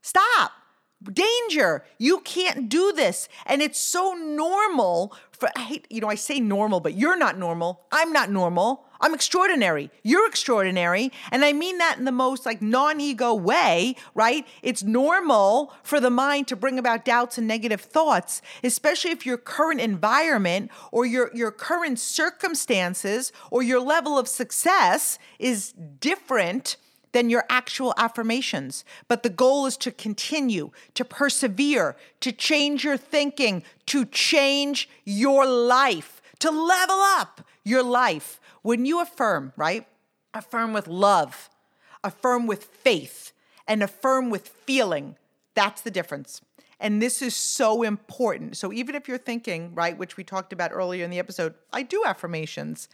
stop, 0.02 0.52
danger, 1.12 1.84
you 1.98 2.20
can't 2.20 2.68
do 2.68 2.92
this. 2.92 3.28
And 3.46 3.62
it's 3.62 3.78
so 3.78 4.14
normal 4.14 5.14
for, 5.30 5.48
I 5.56 5.60
hate, 5.60 5.86
you 5.90 6.00
know, 6.00 6.08
I 6.08 6.16
say 6.16 6.40
normal, 6.40 6.80
but 6.80 6.94
you're 6.94 7.16
not 7.18 7.38
normal. 7.38 7.86
I'm 7.92 8.12
not 8.12 8.30
normal. 8.30 8.84
I'm 9.00 9.14
extraordinary. 9.14 9.90
You're 10.02 10.26
extraordinary. 10.26 11.12
And 11.30 11.44
I 11.44 11.52
mean 11.52 11.78
that 11.78 11.98
in 11.98 12.04
the 12.04 12.12
most 12.12 12.44
like 12.44 12.60
non-ego 12.60 13.34
way, 13.34 13.94
right? 14.14 14.46
It's 14.62 14.82
normal 14.82 15.72
for 15.82 16.00
the 16.00 16.10
mind 16.10 16.48
to 16.48 16.56
bring 16.56 16.78
about 16.78 17.04
doubts 17.04 17.38
and 17.38 17.46
negative 17.46 17.80
thoughts, 17.80 18.42
especially 18.64 19.12
if 19.12 19.24
your 19.24 19.38
current 19.38 19.80
environment 19.80 20.70
or 20.90 21.06
your, 21.06 21.30
your 21.34 21.52
current 21.52 21.98
circumstances 21.98 23.32
or 23.50 23.62
your 23.62 23.80
level 23.80 24.18
of 24.18 24.26
success 24.26 25.18
is 25.38 25.72
different 26.00 26.76
than 27.12 27.30
your 27.30 27.44
actual 27.48 27.94
affirmations. 27.96 28.84
But 29.06 29.22
the 29.22 29.30
goal 29.30 29.66
is 29.66 29.76
to 29.78 29.90
continue, 29.90 30.70
to 30.94 31.04
persevere, 31.04 31.96
to 32.20 32.32
change 32.32 32.84
your 32.84 32.96
thinking, 32.96 33.62
to 33.86 34.04
change 34.04 34.88
your 35.04 35.46
life, 35.46 36.20
to 36.40 36.50
level 36.50 36.96
up 36.96 37.40
your 37.68 37.82
life. 37.82 38.40
When 38.62 38.86
you 38.86 39.00
affirm, 39.00 39.52
right? 39.56 39.86
Affirm 40.34 40.72
with 40.72 40.88
love, 40.88 41.50
affirm 42.02 42.46
with 42.46 42.64
faith, 42.64 43.32
and 43.66 43.82
affirm 43.82 44.30
with 44.30 44.48
feeling. 44.48 45.16
That's 45.54 45.82
the 45.82 45.90
difference. 45.90 46.40
And 46.80 47.02
this 47.02 47.22
is 47.22 47.34
so 47.34 47.82
important. 47.82 48.56
So 48.56 48.72
even 48.72 48.94
if 48.94 49.08
you're 49.08 49.18
thinking, 49.18 49.74
right, 49.74 49.98
which 49.98 50.16
we 50.16 50.24
talked 50.24 50.52
about 50.52 50.70
earlier 50.72 51.04
in 51.04 51.10
the 51.10 51.18
episode, 51.18 51.54
I 51.72 51.82
do 51.82 52.04
affirmations. 52.06 52.88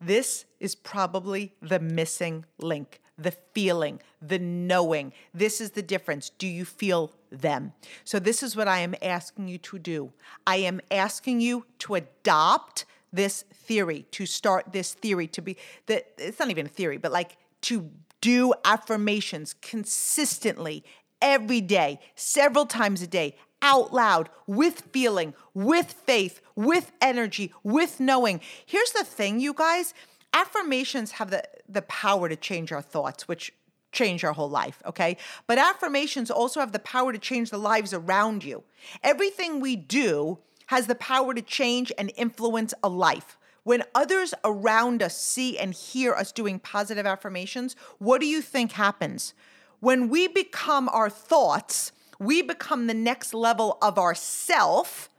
This 0.00 0.46
is 0.58 0.74
probably 0.74 1.52
the 1.60 1.78
missing 1.78 2.44
link 2.58 3.00
the 3.18 3.32
feeling, 3.54 4.00
the 4.20 4.38
knowing. 4.38 5.12
This 5.32 5.60
is 5.60 5.70
the 5.70 5.82
difference. 5.82 6.30
Do 6.30 6.46
you 6.46 6.64
feel 6.64 7.12
them? 7.30 7.72
So, 8.04 8.18
this 8.18 8.42
is 8.42 8.54
what 8.54 8.68
I 8.68 8.80
am 8.80 8.94
asking 9.00 9.48
you 9.48 9.58
to 9.58 9.78
do. 9.78 10.12
I 10.46 10.56
am 10.56 10.80
asking 10.90 11.40
you 11.40 11.64
to 11.80 11.94
adopt 11.94 12.84
this 13.16 13.44
theory, 13.52 14.06
to 14.12 14.26
start 14.26 14.72
this 14.72 14.94
theory, 14.94 15.26
to 15.28 15.42
be 15.42 15.56
that 15.86 16.06
it's 16.18 16.38
not 16.38 16.50
even 16.50 16.66
a 16.66 16.68
theory, 16.68 16.98
but 16.98 17.12
like 17.12 17.36
to 17.62 17.90
do 18.20 18.54
affirmations 18.64 19.54
consistently 19.60 20.84
every 21.20 21.60
day, 21.60 21.98
several 22.14 22.66
times 22.66 23.02
a 23.02 23.06
day, 23.06 23.36
out 23.62 23.92
loud, 23.92 24.28
with 24.46 24.82
feeling, 24.92 25.34
with 25.54 25.92
faith, 25.92 26.40
with 26.54 26.92
energy, 27.00 27.52
with 27.62 27.98
knowing. 27.98 28.40
Here's 28.64 28.92
the 28.92 29.04
thing, 29.04 29.40
you 29.40 29.52
guys 29.52 29.94
affirmations 30.32 31.12
have 31.12 31.30
the, 31.30 31.42
the 31.66 31.82
power 31.82 32.28
to 32.28 32.36
change 32.36 32.70
our 32.70 32.82
thoughts, 32.82 33.26
which 33.26 33.52
change 33.92 34.22
our 34.22 34.34
whole 34.34 34.50
life, 34.50 34.82
okay? 34.84 35.16
But 35.46 35.56
affirmations 35.56 36.30
also 36.30 36.60
have 36.60 36.72
the 36.72 36.78
power 36.78 37.12
to 37.12 37.18
change 37.18 37.48
the 37.48 37.58
lives 37.58 37.94
around 37.94 38.44
you. 38.44 38.62
Everything 39.02 39.60
we 39.60 39.76
do 39.76 40.38
has 40.66 40.86
the 40.86 40.94
power 40.94 41.34
to 41.34 41.42
change 41.42 41.92
and 41.98 42.12
influence 42.16 42.74
a 42.82 42.88
life. 42.88 43.38
When 43.64 43.82
others 43.94 44.32
around 44.44 45.02
us 45.02 45.16
see 45.20 45.58
and 45.58 45.74
hear 45.74 46.12
us 46.14 46.30
doing 46.32 46.60
positive 46.60 47.06
affirmations, 47.06 47.74
what 47.98 48.20
do 48.20 48.26
you 48.26 48.40
think 48.40 48.72
happens? 48.72 49.34
When 49.80 50.08
we 50.08 50.28
become 50.28 50.88
our 50.90 51.10
thoughts, 51.10 51.92
we 52.18 52.42
become 52.42 52.86
the 52.86 52.94
next 52.94 53.34
level 53.34 53.78
of 53.82 53.98
ourself 53.98 55.10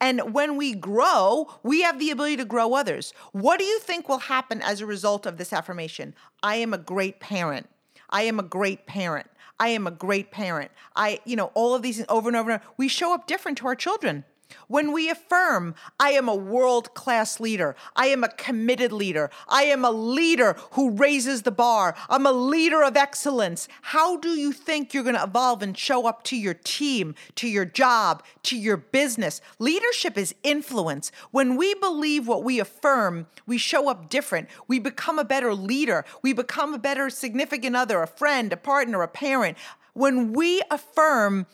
and 0.00 0.34
when 0.34 0.56
we 0.56 0.74
grow, 0.74 1.48
we 1.62 1.82
have 1.82 1.98
the 1.98 2.10
ability 2.10 2.36
to 2.36 2.44
grow 2.44 2.74
others. 2.74 3.14
What 3.32 3.58
do 3.58 3.64
you 3.64 3.78
think 3.78 4.08
will 4.08 4.18
happen 4.18 4.60
as 4.60 4.80
a 4.80 4.86
result 4.86 5.24
of 5.24 5.38
this 5.38 5.52
affirmation? 5.52 6.14
I 6.42 6.56
am 6.56 6.74
a 6.74 6.78
great 6.78 7.18
parent. 7.18 7.68
I 8.10 8.22
am 8.22 8.38
a 8.38 8.42
great 8.42 8.86
parent. 8.86 9.28
I 9.58 9.68
am 9.68 9.86
a 9.86 9.90
great 9.90 10.30
parent. 10.30 10.70
I, 10.94 11.20
you 11.24 11.34
know, 11.34 11.50
all 11.54 11.74
of 11.74 11.80
these 11.80 12.04
over 12.08 12.28
and 12.28 12.36
over 12.36 12.50
and 12.50 12.60
over. 12.60 12.72
We 12.76 12.88
show 12.88 13.14
up 13.14 13.26
different 13.26 13.56
to 13.58 13.66
our 13.66 13.74
children. 13.74 14.24
When 14.68 14.92
we 14.92 15.10
affirm, 15.10 15.74
I 16.00 16.10
am 16.10 16.28
a 16.28 16.34
world 16.34 16.94
class 16.94 17.40
leader, 17.40 17.76
I 17.94 18.06
am 18.06 18.24
a 18.24 18.28
committed 18.28 18.92
leader, 18.92 19.30
I 19.48 19.64
am 19.64 19.84
a 19.84 19.90
leader 19.90 20.56
who 20.72 20.90
raises 20.90 21.42
the 21.42 21.50
bar, 21.50 21.94
I'm 22.08 22.26
a 22.26 22.32
leader 22.32 22.82
of 22.82 22.96
excellence, 22.96 23.68
how 23.82 24.16
do 24.16 24.30
you 24.30 24.52
think 24.52 24.92
you're 24.92 25.02
going 25.02 25.14
to 25.14 25.22
evolve 25.22 25.62
and 25.62 25.76
show 25.76 26.06
up 26.06 26.24
to 26.24 26.36
your 26.36 26.54
team, 26.54 27.14
to 27.36 27.48
your 27.48 27.64
job, 27.64 28.22
to 28.44 28.58
your 28.58 28.76
business? 28.76 29.40
Leadership 29.58 30.18
is 30.18 30.34
influence. 30.42 31.12
When 31.30 31.56
we 31.56 31.74
believe 31.74 32.26
what 32.26 32.44
we 32.44 32.58
affirm, 32.58 33.26
we 33.46 33.58
show 33.58 33.88
up 33.88 34.10
different. 34.10 34.48
We 34.66 34.78
become 34.78 35.18
a 35.18 35.24
better 35.24 35.54
leader, 35.54 36.04
we 36.22 36.32
become 36.32 36.74
a 36.74 36.78
better 36.78 37.10
significant 37.10 37.76
other, 37.76 38.02
a 38.02 38.06
friend, 38.06 38.52
a 38.52 38.56
partner, 38.56 39.02
a 39.02 39.08
parent. 39.08 39.58
When 39.92 40.32
we 40.32 40.62
affirm, 40.70 41.46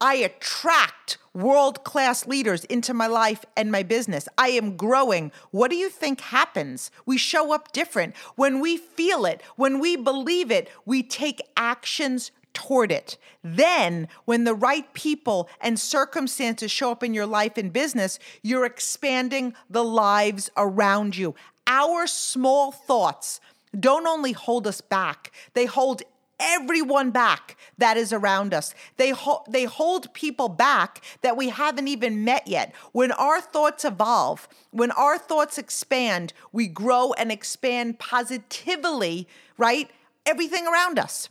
I 0.00 0.14
attract 0.14 1.18
world 1.34 1.84
class 1.84 2.26
leaders 2.26 2.64
into 2.64 2.92
my 2.92 3.06
life 3.06 3.44
and 3.56 3.70
my 3.70 3.82
business. 3.82 4.28
I 4.36 4.48
am 4.48 4.76
growing. 4.76 5.32
What 5.50 5.70
do 5.70 5.76
you 5.76 5.88
think 5.88 6.20
happens? 6.20 6.90
We 7.06 7.18
show 7.18 7.52
up 7.54 7.72
different. 7.72 8.16
When 8.36 8.60
we 8.60 8.76
feel 8.76 9.24
it, 9.24 9.42
when 9.56 9.78
we 9.78 9.96
believe 9.96 10.50
it, 10.50 10.68
we 10.84 11.02
take 11.02 11.40
actions 11.56 12.32
toward 12.52 12.90
it. 12.90 13.16
Then, 13.44 14.08
when 14.24 14.44
the 14.44 14.54
right 14.54 14.92
people 14.92 15.48
and 15.60 15.78
circumstances 15.78 16.70
show 16.70 16.90
up 16.90 17.04
in 17.04 17.14
your 17.14 17.26
life 17.26 17.56
and 17.56 17.72
business, 17.72 18.18
you're 18.42 18.64
expanding 18.66 19.54
the 19.68 19.84
lives 19.84 20.50
around 20.56 21.16
you. 21.16 21.34
Our 21.66 22.06
small 22.08 22.72
thoughts 22.72 23.40
don't 23.78 24.06
only 24.06 24.32
hold 24.32 24.66
us 24.66 24.80
back, 24.80 25.30
they 25.54 25.66
hold 25.66 26.02
everyone 26.40 27.10
back 27.10 27.56
that 27.78 27.96
is 27.96 28.12
around 28.12 28.52
us. 28.54 28.74
They, 28.96 29.10
ho- 29.10 29.44
they 29.48 29.64
hold 29.64 30.12
people 30.14 30.48
back 30.48 31.02
that 31.22 31.36
we 31.36 31.50
haven't 31.50 31.88
even 31.88 32.24
met 32.24 32.48
yet. 32.48 32.74
When 32.92 33.12
our 33.12 33.40
thoughts 33.40 33.84
evolve, 33.84 34.48
when 34.70 34.90
our 34.92 35.18
thoughts 35.18 35.58
expand, 35.58 36.32
we 36.52 36.66
grow 36.66 37.12
and 37.12 37.30
expand 37.30 37.98
positively, 37.98 39.28
right? 39.58 39.90
Everything 40.26 40.66
around 40.66 40.98
us. 40.98 41.28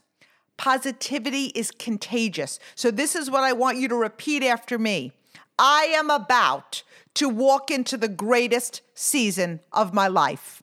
Positivity 0.57 1.45
is 1.55 1.71
contagious. 1.71 2.59
So, 2.75 2.91
this 2.91 3.15
is 3.15 3.31
what 3.31 3.43
I 3.43 3.53
want 3.53 3.77
you 3.77 3.87
to 3.87 3.95
repeat 3.95 4.43
after 4.43 4.77
me. 4.77 5.13
I 5.57 5.83
am 5.95 6.09
about 6.09 6.83
to 7.15 7.29
walk 7.29 7.71
into 7.71 7.95
the 7.95 8.09
greatest 8.09 8.81
season 8.93 9.61
of 9.71 9.93
my 9.93 10.07
life. 10.07 10.61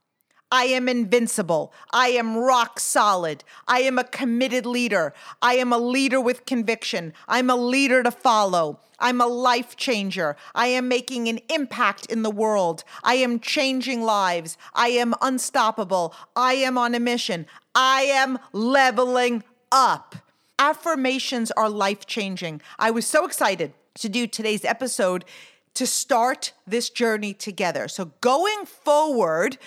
I 0.56 0.64
am 0.68 0.88
invincible. 0.88 1.70
I 1.90 2.08
am 2.08 2.38
rock 2.38 2.80
solid. 2.80 3.44
I 3.68 3.80
am 3.80 3.98
a 3.98 4.04
committed 4.04 4.64
leader. 4.64 5.12
I 5.42 5.56
am 5.56 5.70
a 5.70 5.76
leader 5.76 6.18
with 6.18 6.46
conviction. 6.46 7.12
I'm 7.28 7.50
a 7.50 7.56
leader 7.56 8.02
to 8.02 8.10
follow. 8.10 8.80
I'm 8.98 9.20
a 9.20 9.26
life 9.26 9.76
changer. 9.76 10.34
I 10.54 10.68
am 10.68 10.88
making 10.88 11.28
an 11.28 11.40
impact 11.50 12.06
in 12.06 12.22
the 12.22 12.30
world. 12.30 12.84
I 13.04 13.16
am 13.16 13.38
changing 13.38 14.00
lives. 14.00 14.56
I 14.72 14.88
am 14.88 15.12
unstoppable. 15.20 16.14
I 16.34 16.54
am 16.54 16.78
on 16.78 16.94
a 16.94 17.00
mission. 17.00 17.44
I 17.74 18.04
am 18.04 18.38
leveling 18.54 19.44
up. 19.70 20.16
Affirmations 20.58 21.50
are 21.50 21.68
life 21.68 22.06
changing. 22.06 22.62
I 22.78 22.90
was 22.90 23.06
so 23.06 23.26
excited 23.26 23.74
to 23.96 24.08
do 24.08 24.26
today's 24.26 24.64
episode 24.64 25.26
to 25.74 25.86
start 25.86 26.54
this 26.66 26.88
journey 26.88 27.34
together. 27.34 27.88
So, 27.88 28.12
going 28.22 28.64
forward, 28.64 29.58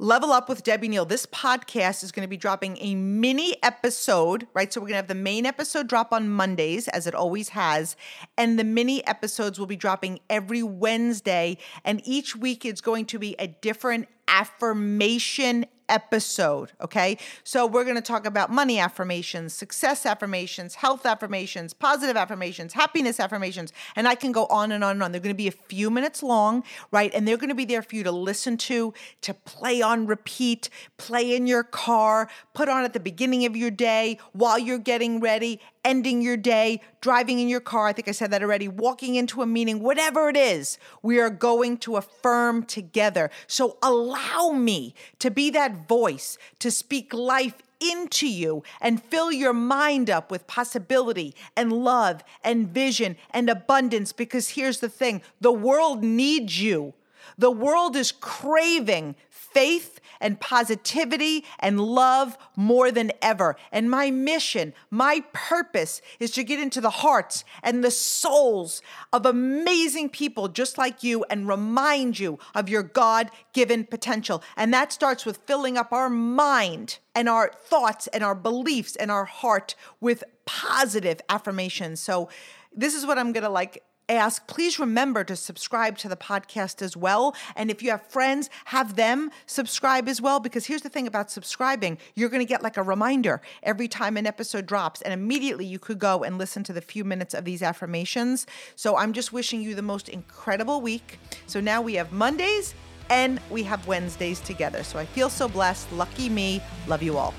Level 0.00 0.30
Up 0.30 0.48
with 0.48 0.62
Debbie 0.62 0.86
Neal. 0.86 1.04
This 1.04 1.26
podcast 1.26 2.04
is 2.04 2.12
going 2.12 2.24
to 2.24 2.30
be 2.30 2.36
dropping 2.36 2.78
a 2.80 2.94
mini 2.94 3.60
episode, 3.64 4.46
right? 4.54 4.72
So 4.72 4.80
we're 4.80 4.86
going 4.86 4.92
to 4.92 4.98
have 4.98 5.08
the 5.08 5.16
main 5.16 5.44
episode 5.44 5.88
drop 5.88 6.12
on 6.12 6.28
Mondays, 6.28 6.86
as 6.86 7.08
it 7.08 7.16
always 7.16 7.48
has. 7.48 7.96
And 8.36 8.60
the 8.60 8.62
mini 8.62 9.04
episodes 9.08 9.58
will 9.58 9.66
be 9.66 9.74
dropping 9.74 10.20
every 10.30 10.62
Wednesday. 10.62 11.58
And 11.84 12.00
each 12.04 12.36
week 12.36 12.64
it's 12.64 12.80
going 12.80 13.06
to 13.06 13.18
be 13.18 13.34
a 13.40 13.48
different 13.48 14.06
affirmation 14.28 15.66
episode. 15.88 16.72
Okay. 16.80 17.18
So 17.44 17.66
we're 17.66 17.84
going 17.84 17.96
to 17.96 18.02
talk 18.02 18.26
about 18.26 18.50
money 18.50 18.78
affirmations, 18.78 19.52
success 19.52 20.04
affirmations, 20.04 20.76
health 20.76 21.06
affirmations, 21.06 21.72
positive 21.72 22.16
affirmations, 22.16 22.74
happiness 22.74 23.18
affirmations. 23.18 23.72
And 23.96 24.06
I 24.06 24.14
can 24.14 24.32
go 24.32 24.46
on 24.46 24.72
and 24.72 24.84
on 24.84 24.92
and 24.92 25.02
on. 25.02 25.12
They're 25.12 25.20
going 25.20 25.34
to 25.34 25.36
be 25.36 25.48
a 25.48 25.52
few 25.52 25.90
minutes 25.90 26.22
long, 26.22 26.62
right? 26.90 27.10
And 27.14 27.26
they're 27.26 27.36
going 27.36 27.48
to 27.48 27.54
be 27.54 27.64
there 27.64 27.82
for 27.82 27.96
you 27.96 28.04
to 28.04 28.12
listen 28.12 28.56
to, 28.58 28.92
to 29.22 29.34
play 29.34 29.82
on 29.82 30.06
repeat, 30.06 30.68
play 30.96 31.34
in 31.34 31.46
your 31.46 31.62
car, 31.62 32.28
put 32.54 32.68
on 32.68 32.84
at 32.84 32.92
the 32.92 33.00
beginning 33.00 33.46
of 33.46 33.56
your 33.56 33.70
day 33.70 34.18
while 34.32 34.58
you're 34.58 34.78
getting 34.78 35.20
ready, 35.20 35.60
ending 35.88 36.20
your 36.20 36.36
day, 36.36 36.82
driving 37.00 37.38
in 37.38 37.48
your 37.48 37.60
car. 37.60 37.86
I 37.86 37.94
think 37.94 38.08
I 38.08 38.12
said 38.12 38.30
that 38.32 38.42
already, 38.42 38.68
walking 38.68 39.14
into 39.14 39.40
a 39.40 39.46
meeting, 39.46 39.80
whatever 39.80 40.28
it 40.28 40.36
is, 40.36 40.78
we 41.02 41.18
are 41.18 41.30
going 41.30 41.78
to 41.78 41.96
affirm 41.96 42.64
together. 42.64 43.30
So 43.46 43.78
allow 43.82 44.50
me 44.50 44.94
to 45.18 45.30
be 45.30 45.48
that 45.50 45.88
voice 45.88 46.36
to 46.58 46.70
speak 46.70 47.14
life 47.14 47.62
into 47.80 48.28
you 48.28 48.62
and 48.82 49.02
fill 49.02 49.32
your 49.32 49.54
mind 49.54 50.10
up 50.10 50.30
with 50.30 50.46
possibility 50.46 51.34
and 51.56 51.72
love 51.72 52.22
and 52.44 52.68
vision 52.68 53.16
and 53.30 53.48
abundance. 53.48 54.12
Because 54.12 54.50
here's 54.50 54.80
the 54.80 54.90
thing 54.90 55.22
the 55.40 55.52
world 55.52 56.04
needs 56.04 56.60
you. 56.60 56.92
The 57.38 57.50
world 57.50 57.96
is 57.96 58.12
craving 58.12 59.14
faith 59.30 60.00
and 60.20 60.40
positivity 60.40 61.44
and 61.60 61.80
love 61.80 62.36
more 62.56 62.90
than 62.90 63.12
ever. 63.22 63.56
And 63.70 63.88
my 63.90 64.10
mission, 64.10 64.74
my 64.90 65.22
purpose 65.32 66.02
is 66.18 66.32
to 66.32 66.42
get 66.42 66.58
into 66.58 66.80
the 66.80 66.90
hearts 66.90 67.44
and 67.62 67.82
the 67.82 67.92
souls 67.92 68.82
of 69.12 69.24
amazing 69.24 70.10
people 70.10 70.48
just 70.48 70.76
like 70.78 71.04
you 71.04 71.24
and 71.30 71.48
remind 71.48 72.18
you 72.18 72.38
of 72.54 72.68
your 72.68 72.82
God 72.82 73.30
given 73.52 73.84
potential. 73.84 74.42
And 74.56 74.74
that 74.74 74.92
starts 74.92 75.24
with 75.24 75.38
filling 75.46 75.76
up 75.76 75.92
our 75.92 76.10
mind 76.10 76.98
and 77.14 77.28
our 77.28 77.52
thoughts 77.56 78.08
and 78.08 78.24
our 78.24 78.34
beliefs 78.34 78.96
and 78.96 79.10
our 79.10 79.24
heart 79.24 79.74
with 80.00 80.24
positive 80.44 81.20
affirmations. 81.28 82.00
So, 82.00 82.28
this 82.76 82.94
is 82.94 83.06
what 83.06 83.18
I'm 83.18 83.32
going 83.32 83.44
to 83.44 83.50
like 83.50 83.82
ask, 84.08 84.46
please 84.46 84.78
remember 84.78 85.24
to 85.24 85.36
subscribe 85.36 85.98
to 85.98 86.08
the 86.08 86.16
podcast 86.16 86.82
as 86.82 86.96
well. 86.96 87.34
And 87.56 87.70
if 87.70 87.82
you 87.82 87.90
have 87.90 88.06
friends, 88.06 88.50
have 88.66 88.96
them 88.96 89.30
subscribe 89.46 90.08
as 90.08 90.20
well. 90.20 90.40
Because 90.40 90.66
here's 90.66 90.82
the 90.82 90.88
thing 90.88 91.06
about 91.06 91.30
subscribing 91.30 91.98
you're 92.14 92.28
going 92.28 92.44
to 92.44 92.48
get 92.48 92.62
like 92.62 92.76
a 92.76 92.82
reminder 92.82 93.40
every 93.62 93.88
time 93.88 94.16
an 94.16 94.26
episode 94.26 94.66
drops, 94.66 95.02
and 95.02 95.12
immediately 95.12 95.66
you 95.66 95.78
could 95.78 95.98
go 95.98 96.24
and 96.24 96.38
listen 96.38 96.64
to 96.64 96.72
the 96.72 96.80
few 96.80 97.04
minutes 97.04 97.34
of 97.34 97.44
these 97.44 97.62
affirmations. 97.62 98.46
So 98.76 98.96
I'm 98.96 99.12
just 99.12 99.32
wishing 99.32 99.60
you 99.60 99.74
the 99.74 99.82
most 99.82 100.08
incredible 100.08 100.80
week. 100.80 101.18
So 101.46 101.60
now 101.60 101.82
we 101.82 101.94
have 101.94 102.12
Mondays 102.12 102.74
and 103.10 103.40
we 103.50 103.62
have 103.62 103.86
Wednesdays 103.86 104.40
together. 104.40 104.82
So 104.82 104.98
I 104.98 105.06
feel 105.06 105.30
so 105.30 105.48
blessed. 105.48 105.90
Lucky 105.92 106.28
me. 106.28 106.62
Love 106.86 107.02
you 107.02 107.16
all. 107.16 107.34